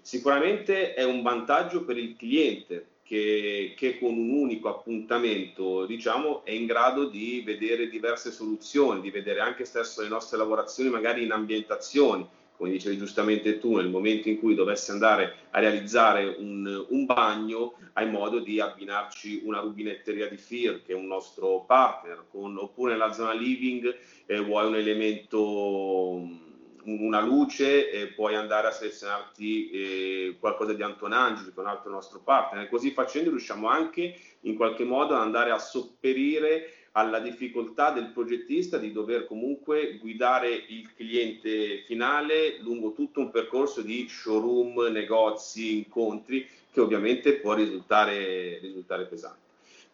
Sicuramente 0.00 0.94
è 0.94 1.04
un 1.04 1.22
vantaggio 1.22 1.84
per 1.84 1.98
il 1.98 2.16
cliente 2.16 2.86
che, 3.02 3.74
che, 3.76 3.98
con 3.98 4.16
un 4.16 4.30
unico 4.30 4.68
appuntamento 4.68 5.86
diciamo, 5.86 6.44
è 6.44 6.50
in 6.50 6.66
grado 6.66 7.06
di 7.06 7.42
vedere 7.44 7.88
diverse 7.88 8.30
soluzioni, 8.30 9.00
di 9.00 9.10
vedere 9.10 9.40
anche 9.40 9.64
stesso 9.64 10.02
le 10.02 10.08
nostre 10.08 10.36
lavorazioni 10.36 10.90
magari 10.90 11.24
in 11.24 11.32
ambientazioni 11.32 12.26
come 12.58 12.70
dicevi 12.70 12.98
giustamente 12.98 13.60
tu, 13.60 13.76
nel 13.76 13.88
momento 13.88 14.28
in 14.28 14.38
cui 14.40 14.56
dovessi 14.56 14.90
andare 14.90 15.46
a 15.50 15.60
realizzare 15.60 16.34
un, 16.38 16.86
un, 16.88 17.06
bagno, 17.06 17.74
hai 17.92 18.10
modo 18.10 18.40
di 18.40 18.60
abbinarci 18.60 19.42
una 19.44 19.60
rubinetteria 19.60 20.28
di 20.28 20.36
FIR, 20.36 20.82
che 20.84 20.92
è 20.92 20.96
un 20.96 21.06
nostro 21.06 21.62
partner, 21.64 22.24
con, 22.28 22.58
oppure 22.58 22.92
nella 22.92 23.12
zona 23.12 23.32
living 23.32 23.96
eh, 24.26 24.40
vuoi 24.40 24.66
un 24.66 24.74
elemento 24.74 26.46
una 26.88 27.20
luce 27.20 27.90
e 27.90 28.06
puoi 28.08 28.34
andare 28.34 28.68
a 28.68 28.72
selezionarti 28.72 29.70
eh, 29.70 30.36
qualcosa 30.40 30.72
di 30.72 30.82
Antonangeli, 30.82 31.52
che 31.52 31.56
è 31.56 31.60
un 31.60 31.66
altro 31.66 31.90
nostro 31.90 32.20
partner. 32.20 32.68
Così 32.68 32.92
facendo 32.92 33.30
riusciamo 33.30 33.68
anche 33.68 34.16
in 34.42 34.56
qualche 34.56 34.84
modo 34.84 35.14
ad 35.14 35.20
andare 35.20 35.50
a 35.50 35.58
sopperire 35.58 36.72
alla 36.92 37.20
difficoltà 37.20 37.90
del 37.90 38.10
progettista 38.12 38.78
di 38.78 38.92
dover 38.92 39.26
comunque 39.26 39.98
guidare 39.98 40.48
il 40.48 40.92
cliente 40.94 41.82
finale 41.86 42.58
lungo 42.60 42.92
tutto 42.92 43.20
un 43.20 43.30
percorso 43.30 43.82
di 43.82 44.08
showroom, 44.08 44.90
negozi, 44.90 45.76
incontri 45.76 46.48
che 46.72 46.80
ovviamente 46.80 47.34
può 47.34 47.54
risultare, 47.54 48.58
risultare 48.60 49.04
pesante. 49.04 49.47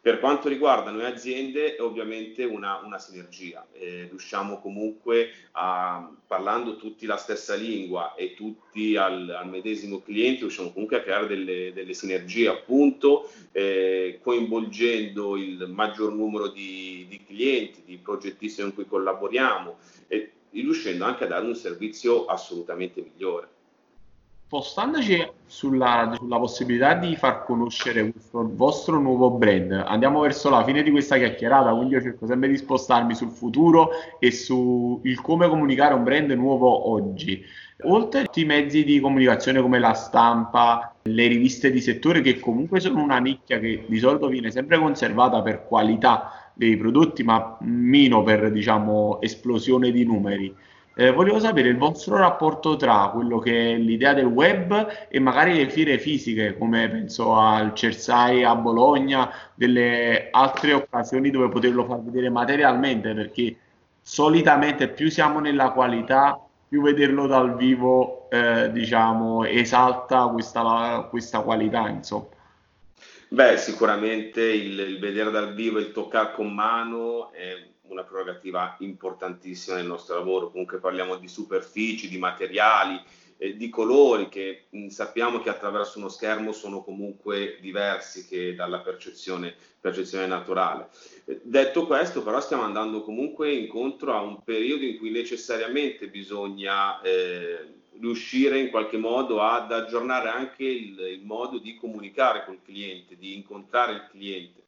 Per 0.04 0.20
quanto 0.20 0.50
riguarda 0.50 0.90
noi 0.90 1.06
aziende 1.06 1.76
è 1.76 1.80
ovviamente 1.80 2.44
una, 2.44 2.78
una 2.84 2.98
sinergia, 2.98 3.66
eh, 3.72 4.06
riusciamo 4.10 4.60
comunque 4.60 5.30
a, 5.52 6.12
parlando 6.26 6.76
tutti 6.76 7.06
la 7.06 7.16
stessa 7.16 7.54
lingua 7.54 8.14
e 8.14 8.34
tutti 8.34 8.96
al, 8.96 9.30
al 9.30 9.48
medesimo 9.48 10.02
cliente, 10.02 10.40
riusciamo 10.40 10.72
comunque 10.72 10.98
a 10.98 11.00
creare 11.00 11.26
delle, 11.26 11.72
delle 11.72 11.94
sinergie 11.94 12.48
appunto, 12.48 13.30
eh, 13.52 14.18
coinvolgendo 14.22 15.38
il 15.38 15.70
maggior 15.72 16.12
numero 16.12 16.48
di, 16.48 17.06
di, 17.08 17.24
clienti, 17.24 17.82
di 17.86 17.96
progettisti 17.96 18.60
con 18.60 18.74
cui 18.74 18.86
collaboriamo 18.86 19.78
e 20.08 20.32
riuscendo 20.50 21.04
anche 21.04 21.24
a 21.24 21.28
dare 21.28 21.46
un 21.46 21.56
servizio 21.56 22.26
assolutamente 22.26 23.00
migliore 23.00 23.53
spostandoci 24.46 25.26
sulla, 25.46 26.12
sulla, 26.16 26.38
possibilità 26.38 26.94
di 26.94 27.16
far 27.16 27.44
conoscere 27.44 28.10
questo 28.10 28.48
vostro 28.54 29.00
nuovo 29.00 29.30
brand, 29.30 29.72
andiamo 29.72 30.20
verso 30.20 30.50
la 30.50 30.62
fine 30.62 30.82
di 30.82 30.90
questa 30.90 31.16
chiacchierata, 31.16 31.74
quindi 31.74 31.94
io 31.94 32.02
cerco 32.02 32.26
sempre 32.26 32.48
di 32.48 32.56
spostarmi 32.56 33.14
sul 33.14 33.30
futuro 33.30 33.90
e 34.18 34.30
sul 34.30 35.00
come 35.22 35.48
comunicare 35.48 35.94
un 35.94 36.04
brand 36.04 36.30
nuovo 36.32 36.90
oggi. 36.90 37.42
Oltre 37.84 38.20
a 38.20 38.24
tutti 38.24 38.42
i 38.42 38.44
mezzi 38.44 38.84
di 38.84 39.00
comunicazione 39.00 39.60
come 39.60 39.78
la 39.78 39.94
stampa, 39.94 40.94
le 41.02 41.26
riviste 41.26 41.70
di 41.70 41.80
settore 41.80 42.20
che 42.20 42.38
comunque 42.38 42.80
sono 42.80 43.02
una 43.02 43.18
nicchia 43.18 43.58
che 43.58 43.84
di 43.86 43.98
solito 43.98 44.28
viene 44.28 44.50
sempre 44.50 44.78
conservata 44.78 45.42
per 45.42 45.66
qualità 45.66 46.52
dei 46.54 46.76
prodotti, 46.76 47.24
ma 47.24 47.56
meno 47.60 48.22
per 48.22 48.52
diciamo 48.52 49.20
esplosione 49.20 49.90
di 49.90 50.04
numeri. 50.04 50.54
Eh, 50.96 51.10
volevo 51.10 51.40
sapere 51.40 51.68
il 51.68 51.76
vostro 51.76 52.16
rapporto 52.16 52.76
tra 52.76 53.10
quello 53.12 53.40
che 53.40 53.72
è 53.72 53.76
l'idea 53.76 54.14
del 54.14 54.26
web 54.26 55.08
e 55.08 55.18
magari 55.18 55.56
le 55.56 55.68
fiere 55.68 55.98
fisiche, 55.98 56.56
come 56.56 56.88
penso 56.88 57.34
al 57.34 57.74
Cersai 57.74 58.44
a 58.44 58.54
Bologna, 58.54 59.28
delle 59.54 60.28
altre 60.30 60.72
occasioni 60.72 61.30
dove 61.30 61.48
poterlo 61.48 61.84
far 61.84 62.00
vedere 62.00 62.30
materialmente, 62.30 63.12
perché 63.12 63.56
solitamente 64.00 64.86
più 64.88 65.10
siamo 65.10 65.40
nella 65.40 65.70
qualità, 65.70 66.40
più 66.68 66.80
vederlo 66.82 67.26
dal 67.26 67.56
vivo, 67.56 68.30
eh, 68.30 68.70
diciamo, 68.70 69.44
esalta 69.44 70.28
questa, 70.28 71.08
questa 71.10 71.40
qualità, 71.40 71.88
insomma. 71.88 72.26
Beh, 73.30 73.56
sicuramente 73.56 74.40
il, 74.42 74.78
il 74.78 75.00
vedere 75.00 75.32
dal 75.32 75.54
vivo, 75.54 75.80
il 75.80 75.90
toccare 75.90 76.34
con 76.34 76.54
mano 76.54 77.32
è 77.32 77.72
una 77.88 78.02
prerogativa 78.02 78.76
importantissima 78.80 79.76
nel 79.76 79.86
nostro 79.86 80.16
lavoro. 80.16 80.50
Comunque 80.50 80.78
parliamo 80.78 81.16
di 81.16 81.28
superfici, 81.28 82.08
di 82.08 82.18
materiali, 82.18 83.00
eh, 83.36 83.56
di 83.56 83.68
colori 83.68 84.28
che 84.28 84.66
mh, 84.70 84.88
sappiamo 84.88 85.40
che 85.40 85.50
attraverso 85.50 85.98
uno 85.98 86.08
schermo 86.08 86.52
sono 86.52 86.82
comunque 86.82 87.58
diversi 87.60 88.26
che 88.26 88.54
dalla 88.54 88.80
percezione, 88.80 89.54
percezione 89.80 90.26
naturale. 90.26 90.88
Eh, 91.24 91.40
detto 91.42 91.86
questo, 91.86 92.22
però, 92.22 92.40
stiamo 92.40 92.62
andando 92.62 93.02
comunque 93.02 93.52
incontro 93.52 94.14
a 94.14 94.20
un 94.22 94.42
periodo 94.42 94.84
in 94.84 94.98
cui 94.98 95.10
necessariamente 95.10 96.08
bisogna 96.08 97.00
eh, 97.02 97.82
riuscire 97.98 98.58
in 98.58 98.70
qualche 98.70 98.96
modo 98.96 99.40
ad 99.40 99.72
aggiornare 99.72 100.28
anche 100.28 100.64
il, 100.64 100.98
il, 100.98 101.24
modo 101.24 101.58
di 101.58 101.76
comunicare 101.76 102.44
col 102.44 102.60
cliente, 102.62 103.16
di 103.16 103.34
incontrare 103.34 103.92
il 103.92 104.06
cliente. 104.10 104.62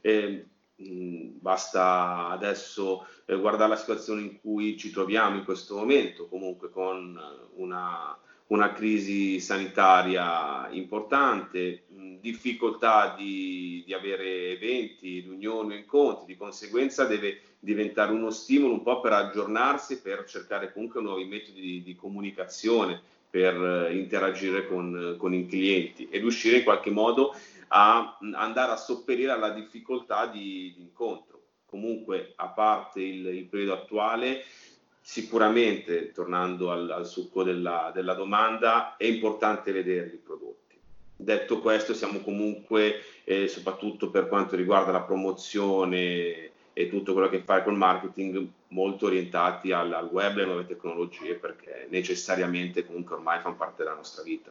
Eh, 0.00 0.44
basta 0.80 2.28
adesso 2.28 3.06
eh, 3.26 3.36
guardare 3.36 3.70
la 3.70 3.76
situazione 3.76 4.22
in 4.22 4.40
cui 4.40 4.76
ci 4.76 4.90
troviamo 4.90 5.36
in 5.36 5.44
questo 5.44 5.76
momento, 5.76 6.26
comunque 6.26 6.70
con 6.70 7.18
una, 7.54 8.18
una 8.48 8.72
crisi 8.72 9.40
sanitaria 9.40 10.68
importante, 10.70 11.84
mh, 11.88 12.14
difficoltà 12.20 13.14
di, 13.16 13.82
di, 13.86 13.92
avere 13.92 14.50
eventi, 14.50 15.20
riunioni, 15.20 15.76
incontri, 15.76 16.26
di 16.26 16.36
conseguenza 16.36 17.04
deve 17.04 17.40
diventare 17.58 18.12
uno 18.12 18.30
stimolo 18.30 18.72
un 18.72 18.82
po' 18.82 19.00
per 19.00 19.12
aggiornarsi, 19.12 20.00
per 20.00 20.24
cercare 20.24 20.72
comunque 20.72 21.02
nuovi 21.02 21.24
metodi 21.24 21.60
di, 21.60 21.82
di 21.82 21.94
comunicazione, 21.94 23.00
per 23.28 23.54
eh, 23.54 23.96
interagire 23.96 24.66
con, 24.66 25.14
con 25.18 25.32
i 25.32 25.46
clienti 25.46 26.08
e 26.10 26.18
riuscire 26.18 26.58
in 26.58 26.64
qualche 26.64 26.90
modo 26.90 27.34
a 27.72 28.18
andare 28.34 28.72
a 28.72 28.76
sopperire 28.76 29.32
alla 29.32 29.50
difficoltà 29.50 30.26
di, 30.26 30.72
di 30.74 30.82
incontro. 30.82 31.42
Comunque, 31.66 32.32
a 32.36 32.48
parte 32.48 33.00
il, 33.00 33.26
il, 33.26 33.44
periodo 33.44 33.74
attuale, 33.74 34.42
sicuramente, 35.00 36.10
tornando 36.10 36.70
al, 36.70 36.90
al 36.90 37.06
succo 37.06 37.44
della, 37.44 37.92
della, 37.94 38.14
domanda, 38.14 38.96
è 38.96 39.04
importante 39.04 39.70
vedere 39.70 40.08
i 40.08 40.16
prodotti. 40.16 40.76
Detto 41.14 41.60
questo, 41.60 41.94
siamo 41.94 42.20
comunque, 42.20 43.02
eh, 43.24 43.46
soprattutto 43.46 44.10
per 44.10 44.26
quanto 44.26 44.56
riguarda 44.56 44.90
la 44.90 45.02
promozione 45.02 46.50
e 46.72 46.88
tutto 46.88 47.12
quello 47.12 47.28
che 47.28 47.42
fa 47.42 47.62
col 47.62 47.76
marketing, 47.76 48.48
molto 48.68 49.06
orientati 49.06 49.70
al, 49.70 49.92
al 49.92 50.08
web 50.10 50.38
e 50.38 50.42
alle 50.42 50.44
nuove 50.46 50.66
tecnologie, 50.66 51.34
perché 51.34 51.86
necessariamente 51.88 52.84
comunque 52.84 53.14
ormai 53.14 53.38
fanno 53.40 53.56
parte 53.56 53.84
della 53.84 53.94
nostra 53.94 54.24
vita. 54.24 54.50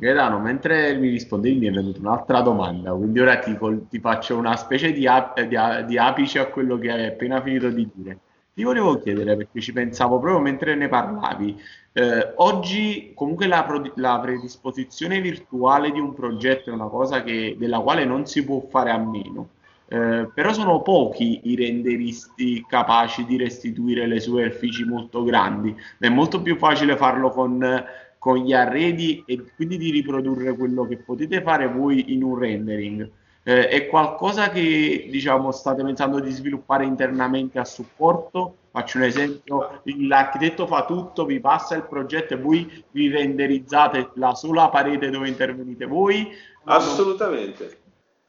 Gaetano, 0.00 0.38
mentre 0.38 0.94
mi 0.94 1.08
rispondevi 1.08 1.58
mi 1.58 1.66
è 1.66 1.70
venuta 1.72 1.98
un'altra 1.98 2.40
domanda, 2.40 2.92
quindi 2.92 3.18
ora 3.18 3.38
ti, 3.38 3.56
ti 3.88 3.98
faccio 3.98 4.36
una 4.36 4.54
specie 4.56 4.92
di, 4.92 5.06
ap- 5.08 5.40
di 5.42 5.56
a- 5.56 5.82
di 5.82 5.98
apice 5.98 6.38
a 6.38 6.46
quello 6.46 6.78
che 6.78 6.90
hai 6.92 7.06
appena 7.06 7.42
finito 7.42 7.68
di 7.68 7.88
dire. 7.92 8.18
Ti 8.54 8.62
volevo 8.62 8.98
chiedere, 9.00 9.36
perché 9.36 9.60
ci 9.60 9.72
pensavo 9.72 10.18
proprio 10.20 10.40
mentre 10.40 10.76
ne 10.76 10.88
parlavi, 10.88 11.60
eh, 11.92 12.32
oggi 12.36 13.10
comunque 13.14 13.46
la, 13.48 13.64
pro- 13.64 13.92
la 13.96 14.20
predisposizione 14.20 15.20
virtuale 15.20 15.90
di 15.90 15.98
un 15.98 16.14
progetto 16.14 16.70
è 16.70 16.72
una 16.72 16.88
cosa 16.88 17.22
che- 17.24 17.56
della 17.58 17.80
quale 17.80 18.04
non 18.04 18.24
si 18.26 18.44
può 18.44 18.60
fare 18.68 18.90
a 18.90 18.98
meno. 18.98 19.48
Eh, 19.90 20.28
però 20.34 20.52
sono 20.52 20.82
pochi 20.82 21.40
i 21.44 21.56
renderisti 21.56 22.62
capaci 22.68 23.24
di 23.24 23.36
restituire 23.38 24.06
le 24.06 24.20
superfici 24.20 24.84
molto 24.84 25.24
grandi. 25.24 25.74
È 25.98 26.08
molto 26.08 26.42
più 26.42 26.56
facile 26.56 26.94
farlo 26.96 27.30
con, 27.30 27.84
con 28.18 28.38
gli 28.38 28.52
arredi 28.52 29.22
e 29.26 29.44
quindi 29.54 29.76
di 29.78 29.90
riprodurre 29.90 30.54
quello 30.56 30.86
che 30.86 30.98
potete 30.98 31.42
fare 31.42 31.68
voi 31.68 32.12
in 32.12 32.22
un 32.22 32.38
rendering. 32.38 33.10
Eh, 33.42 33.68
è 33.68 33.86
qualcosa 33.86 34.50
che 34.50 35.08
diciamo 35.10 35.52
state 35.52 35.82
pensando 35.82 36.20
di 36.20 36.30
sviluppare 36.30 36.84
internamente 36.84 37.58
a 37.58 37.64
supporto? 37.64 38.56
Faccio 38.70 38.98
un 38.98 39.04
esempio, 39.04 39.80
l'architetto 39.84 40.66
fa 40.66 40.84
tutto, 40.84 41.24
vi 41.24 41.40
passa 41.40 41.74
il 41.74 41.84
progetto 41.84 42.34
e 42.34 42.36
voi 42.36 42.84
vi 42.90 43.08
renderizzate 43.08 44.10
la 44.14 44.34
sola 44.34 44.68
parete 44.68 45.08
dove 45.08 45.28
intervenite 45.28 45.86
voi? 45.86 46.30
Assolutamente. 46.64 47.80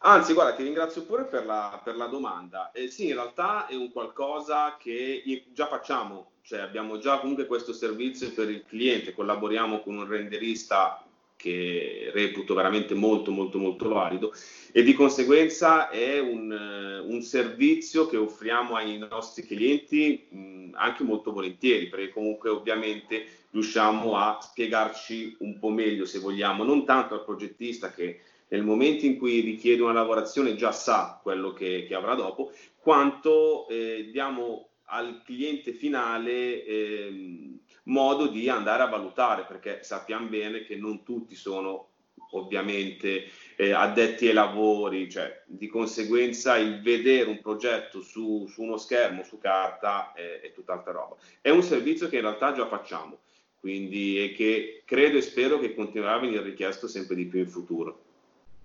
Anzi, 0.02 0.34
guarda, 0.34 0.56
ti 0.56 0.64
ringrazio 0.64 1.04
pure 1.04 1.26
per 1.26 1.46
la, 1.46 1.82
per 1.84 1.98
la 1.98 2.06
domanda. 2.06 2.72
Eh, 2.72 2.88
sì, 2.88 3.10
in 3.10 3.16
realtà 3.16 3.68
è 3.68 3.76
un 3.76 3.92
qualcosa 3.92 4.78
che 4.80 5.22
già 5.52 5.68
facciamo, 5.68 6.32
cioè 6.50 6.62
abbiamo 6.62 6.98
già 6.98 7.20
comunque 7.20 7.46
questo 7.46 7.74
servizio 7.74 8.32
per 8.32 8.50
il 8.50 8.64
cliente, 8.66 9.14
collaboriamo 9.14 9.82
con 9.82 9.98
un 9.98 10.08
renderista 10.08 11.06
che 11.36 12.10
reputo 12.12 12.56
veramente 12.56 12.96
molto 12.96 13.30
molto 13.30 13.60
molto 13.60 13.88
valido 13.88 14.34
e 14.72 14.82
di 14.82 14.94
conseguenza 14.94 15.90
è 15.90 16.20
un, 16.20 16.52
eh, 16.52 16.98
un 17.08 17.22
servizio 17.22 18.08
che 18.08 18.18
offriamo 18.18 18.76
ai 18.76 18.98
nostri 18.98 19.46
clienti 19.46 20.26
mh, 20.28 20.70
anche 20.74 21.04
molto 21.04 21.32
volentieri 21.32 21.88
perché 21.88 22.10
comunque 22.10 22.50
ovviamente 22.50 23.26
riusciamo 23.52 24.18
a 24.18 24.40
spiegarci 24.42 25.38
un 25.42 25.60
po' 25.60 25.70
meglio 25.70 26.06
se 26.06 26.18
vogliamo, 26.18 26.64
non 26.64 26.84
tanto 26.84 27.14
al 27.14 27.26
progettista 27.26 27.92
che 27.92 28.22
nel 28.48 28.64
momento 28.64 29.06
in 29.06 29.20
cui 29.20 29.42
richiede 29.42 29.84
una 29.84 29.94
lavorazione 29.94 30.56
già 30.56 30.72
sa 30.72 31.20
quello 31.22 31.54
che, 31.54 31.86
che 31.88 31.94
avrà 31.94 32.16
dopo, 32.16 32.52
quanto 32.80 33.68
eh, 33.70 34.10
diamo 34.12 34.69
al 34.90 35.22
cliente 35.24 35.72
finale 35.74 36.64
eh, 36.66 37.60
modo 37.84 38.28
di 38.28 38.50
andare 38.50 38.84
a 38.84 38.88
valutare, 38.88 39.46
perché 39.46 39.84
sappiamo 39.84 40.28
bene 40.28 40.64
che 40.64 40.76
non 40.76 41.04
tutti 41.04 41.36
sono 41.36 41.88
ovviamente 42.32 43.26
eh, 43.56 43.72
addetti 43.72 44.28
ai 44.28 44.34
lavori, 44.34 45.10
cioè 45.10 45.44
di 45.48 45.68
conseguenza 45.68 46.58
il 46.58 46.82
vedere 46.82 47.30
un 47.30 47.42
progetto 47.42 48.02
su, 48.02 48.46
su 48.48 48.62
uno 48.62 48.78
schermo, 48.78 49.24
su 49.24 49.38
carta, 49.40 50.14
è, 50.14 50.42
è 50.42 50.52
tutt'altra 50.52 50.92
roba. 50.92 51.16
È 51.42 51.50
un 51.50 51.64
servizio 51.64 52.08
che 52.08 52.18
in 52.18 52.22
realtà 52.24 52.54
già 52.54 52.68
facciamo, 52.68 53.20
quindi 53.60 54.24
e 54.24 54.34
che 54.34 54.84
credo 54.86 55.18
e 55.18 55.22
spero 55.22 55.60
che 55.60 55.74
continuerà 55.74 56.16
a 56.16 56.20
venire 56.20 56.44
richiesto 56.44 56.88
sempre 56.88 57.16
di 57.16 57.26
più 57.26 57.40
in 57.40 57.50
futuro. 57.50 58.04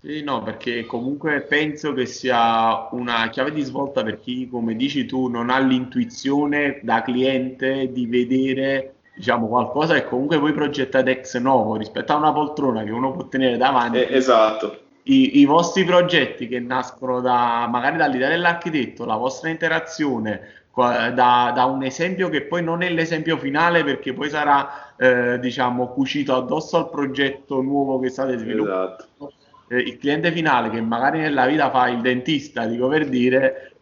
Sì, 0.04 0.22
no, 0.22 0.42
perché 0.42 0.84
comunque 0.84 1.40
penso 1.40 1.94
che 1.94 2.04
sia 2.04 2.88
una 2.90 3.30
chiave 3.30 3.52
di 3.52 3.62
svolta 3.62 4.02
per 4.02 4.20
chi, 4.20 4.46
come 4.50 4.76
dici 4.76 5.06
tu, 5.06 5.28
non 5.28 5.48
ha 5.48 5.58
l'intuizione 5.58 6.80
da 6.82 7.00
cliente 7.00 7.90
di 7.90 8.04
vedere, 8.04 8.96
diciamo, 9.14 9.48
qualcosa 9.48 9.94
che 9.94 10.04
comunque 10.04 10.36
voi 10.36 10.52
progettate 10.52 11.10
ex 11.10 11.38
novo 11.38 11.76
rispetto 11.76 12.12
a 12.12 12.16
una 12.16 12.34
poltrona 12.34 12.84
che 12.84 12.90
uno 12.90 13.12
può 13.12 13.28
tenere 13.28 13.56
davanti. 13.56 13.96
Eh, 13.96 14.14
esatto. 14.14 14.78
I, 15.04 15.40
I, 15.40 15.46
vostri 15.46 15.84
progetti 15.84 16.48
che 16.48 16.60
nascono 16.60 17.22
da, 17.22 17.66
magari 17.70 17.96
dall'idea 17.96 18.28
dell'architetto, 18.28 19.06
la 19.06 19.16
vostra 19.16 19.48
interazione, 19.48 20.64
da, 20.74 21.50
da, 21.54 21.64
un 21.64 21.82
esempio 21.82 22.28
che 22.28 22.42
poi 22.42 22.62
non 22.62 22.82
è 22.82 22.90
l'esempio 22.90 23.38
finale 23.38 23.82
perché 23.84 24.12
poi 24.12 24.28
sarà, 24.28 24.94
eh, 24.98 25.38
diciamo, 25.38 25.88
cucito 25.88 26.34
addosso 26.34 26.76
al 26.76 26.90
progetto 26.90 27.62
nuovo 27.62 27.98
che 28.00 28.10
state 28.10 28.36
sviluppando. 28.36 28.96
Esatto 28.96 29.32
il 29.78 29.98
cliente 29.98 30.32
finale 30.32 30.70
che 30.70 30.80
magari 30.80 31.20
nella 31.20 31.46
vita 31.46 31.70
fa 31.70 31.88
il 31.88 32.00
dentista, 32.00 32.66
dico 32.66 32.88
per 32.88 33.08
dire... 33.08 33.72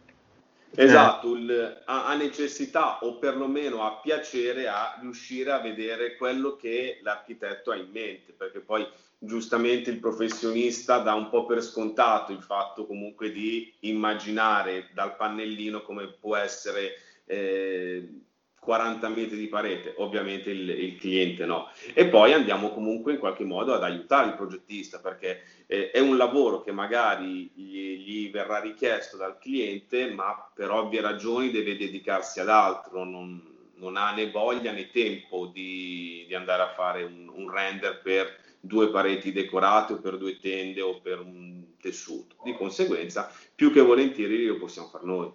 Eh, 0.74 0.84
esatto, 0.84 1.36
il, 1.36 1.82
ha, 1.84 2.06
ha, 2.06 2.14
necessità 2.14 2.98
o 3.00 3.18
perlomeno 3.18 3.82
ha 3.82 4.00
piacere 4.00 4.68
a 4.68 4.98
riuscire 5.00 5.50
a 5.50 5.60
vedere 5.60 6.16
quello 6.16 6.56
che 6.56 7.00
l'architetto 7.02 7.70
ha 7.70 7.76
in 7.76 7.90
mente, 7.90 8.32
perché 8.32 8.60
poi 8.60 8.86
giustamente 9.18 9.90
il 9.90 10.00
professionista 10.00 10.98
dà 10.98 11.14
un 11.14 11.28
po' 11.28 11.46
per 11.46 11.62
scontato 11.62 12.32
il 12.32 12.42
fatto 12.42 12.86
comunque 12.86 13.30
di 13.30 13.72
immaginare 13.80 14.88
dal 14.94 15.14
pannellino 15.14 15.82
come 15.82 16.08
può 16.08 16.36
essere 16.36 16.94
eh, 17.26 18.21
40 18.62 19.08
metri 19.08 19.36
di 19.36 19.48
parete, 19.48 19.92
ovviamente 19.96 20.50
il, 20.50 20.68
il, 20.70 20.96
cliente 20.96 21.44
no. 21.44 21.68
E 21.94 22.06
poi 22.06 22.32
andiamo 22.32 22.70
comunque 22.70 23.14
in 23.14 23.18
qualche 23.18 23.42
modo 23.42 23.74
ad 23.74 23.82
aiutare 23.82 24.28
il 24.28 24.36
progettista 24.36 25.00
perché 25.00 25.42
eh, 25.66 25.90
è 25.90 25.98
un 25.98 26.16
lavoro 26.16 26.60
che 26.60 26.70
magari 26.70 27.50
gli, 27.56 27.96
gli, 27.96 28.30
verrà 28.30 28.60
richiesto 28.60 29.16
dal 29.16 29.36
cliente, 29.38 30.12
ma 30.12 30.48
per 30.54 30.70
ovvie 30.70 31.00
ragioni 31.00 31.50
deve 31.50 31.76
dedicarsi 31.76 32.38
ad 32.38 32.50
altro, 32.50 33.02
non, 33.02 33.42
non 33.78 33.96
ha 33.96 34.14
né 34.14 34.30
voglia 34.30 34.70
né 34.70 34.90
tempo 34.90 35.46
di, 35.46 36.24
di 36.28 36.34
andare 36.36 36.62
a 36.62 36.72
fare 36.72 37.02
un, 37.02 37.32
un 37.34 37.50
render 37.50 38.00
per 38.00 38.38
due 38.60 38.90
pareti 38.90 39.32
decorate 39.32 39.94
o 39.94 39.98
per 39.98 40.18
due 40.18 40.38
tende 40.38 40.82
o 40.82 41.00
per 41.00 41.18
un 41.18 41.64
tessuto. 41.80 42.36
Di 42.44 42.54
conseguenza, 42.54 43.28
più 43.56 43.72
che 43.72 43.80
volentieri 43.80 44.46
lo 44.46 44.58
possiamo 44.58 44.86
fare 44.86 45.04
noi. 45.04 45.32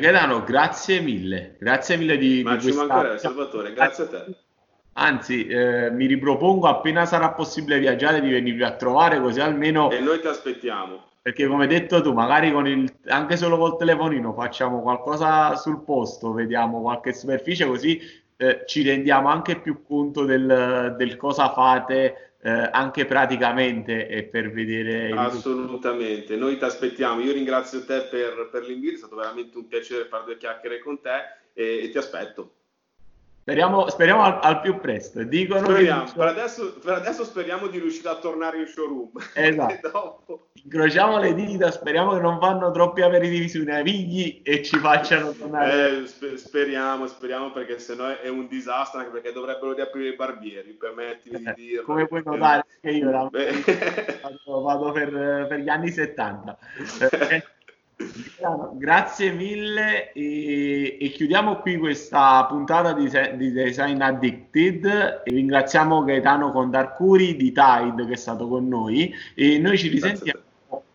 Gaetano, 0.00 0.42
grazie 0.42 1.00
mille, 1.00 1.56
grazie 1.58 1.96
mille 1.96 2.16
di, 2.16 2.42
Ma 2.42 2.56
di 2.56 2.72
questa... 2.72 3.18
Salvatore, 3.18 3.72
grazie 3.72 4.04
a 4.04 4.06
te. 4.08 4.24
Anzi, 4.94 5.46
eh, 5.46 5.90
mi 5.90 6.06
ripropongo 6.06 6.66
appena 6.66 7.06
sarà 7.06 7.30
possibile 7.30 7.78
viaggiare 7.78 8.20
di 8.20 8.30
venirvi 8.30 8.64
a 8.64 8.72
trovare 8.72 9.20
così 9.20 9.40
almeno... 9.40 9.90
E 9.90 10.00
noi 10.00 10.20
ti 10.20 10.26
aspettiamo. 10.26 11.04
Perché 11.22 11.46
come 11.46 11.62
hai 11.62 11.68
detto 11.68 12.00
tu, 12.00 12.12
magari 12.12 12.50
con 12.50 12.66
il, 12.66 12.92
anche 13.06 13.36
solo 13.36 13.56
col 13.58 13.76
telefonino 13.76 14.32
facciamo 14.32 14.80
qualcosa 14.80 15.54
sul 15.54 15.84
posto, 15.84 16.32
vediamo 16.32 16.80
qualche 16.80 17.12
superficie 17.12 17.66
così 17.66 18.00
eh, 18.40 18.62
ci 18.64 18.82
rendiamo 18.82 19.28
anche 19.28 19.60
più 19.60 19.82
conto 19.86 20.24
del, 20.24 20.94
del 20.96 21.16
cosa 21.16 21.52
fate 21.52 22.29
eh, 22.42 22.68
anche 22.72 23.04
praticamente 23.04 24.08
e 24.08 24.24
per 24.24 24.50
vedere... 24.50 25.12
Assolutamente, 25.12 26.36
noi 26.36 26.56
ti 26.56 26.64
aspettiamo. 26.64 27.20
Io 27.20 27.32
ringrazio 27.32 27.84
te 27.84 28.02
per, 28.02 28.48
per, 28.50 28.64
l'invito, 28.64 28.94
è 28.94 28.98
stato 28.98 29.16
veramente 29.16 29.58
un 29.58 29.66
piacere 29.66 30.06
fare 30.06 30.24
due 30.24 30.36
chiacchiere 30.36 30.78
con 30.78 31.00
te 31.00 31.18
e, 31.52 31.84
e 31.84 31.90
ti 31.90 31.98
aspetto. 31.98 32.54
Speriamo, 33.50 33.88
speriamo 33.88 34.22
al, 34.22 34.38
al, 34.42 34.60
più 34.60 34.78
presto. 34.78 35.24
Dicono 35.24 35.66
speriamo. 35.66 36.04
Che... 36.04 36.12
Per, 36.14 36.26
adesso, 36.28 36.78
per, 36.78 36.92
adesso, 36.94 37.24
speriamo 37.24 37.66
di 37.66 37.80
riuscire 37.80 38.08
a 38.08 38.14
tornare 38.14 38.60
in 38.60 38.66
showroom. 38.68 39.10
Esatto. 39.34 40.50
Incrociamo 40.62 41.18
le 41.18 41.34
dita, 41.34 41.72
speriamo 41.72 42.12
che 42.12 42.20
non 42.20 42.38
fanno 42.38 42.70
troppi 42.70 43.02
aperitivi 43.02 43.48
sui 43.48 43.64
navigli 43.64 44.40
e 44.44 44.62
ci 44.62 44.78
facciano 44.78 45.32
tornare. 45.32 46.02
Eh, 46.02 46.06
sper- 46.06 46.36
speriamo, 46.36 47.08
speriamo 47.08 47.50
perché 47.50 47.80
sennò 47.80 48.20
è 48.20 48.28
un 48.28 48.46
disastro, 48.46 49.00
anche 49.00 49.10
perché 49.10 49.32
dovrebbero 49.32 49.72
riaprire 49.72 50.10
i 50.10 50.16
barbieri, 50.16 50.70
permettimi 50.74 51.42
eh, 51.44 51.52
di 51.56 51.64
dirlo. 51.64 51.82
Come 51.82 52.06
puoi 52.06 52.22
notare, 52.24 52.66
che 52.80 52.90
io 52.90 53.10
vado, 53.10 54.60
vado 54.60 54.92
per, 54.92 55.46
per, 55.48 55.58
gli 55.58 55.68
anni 55.68 55.90
70. 55.90 56.58
Grazie 58.74 59.30
mille 59.32 60.12
e, 60.12 60.96
e, 60.98 61.08
chiudiamo 61.10 61.56
qui 61.56 61.76
questa 61.76 62.46
puntata 62.46 62.94
di, 62.94 63.10
di, 63.36 63.52
Design 63.52 64.00
Addicted 64.00 65.22
e 65.24 65.30
ringraziamo 65.30 66.02
Gaetano 66.04 66.50
Condarcuri 66.50 67.36
di 67.36 67.52
Tide 67.52 68.06
che 68.06 68.12
è 68.12 68.16
stato 68.16 68.48
con 68.48 68.66
noi 68.66 69.12
e 69.34 69.58
noi 69.58 69.76
ci 69.76 69.88
risentiamo 69.88 70.40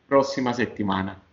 prossima 0.08 0.52
settimana. 0.54 1.20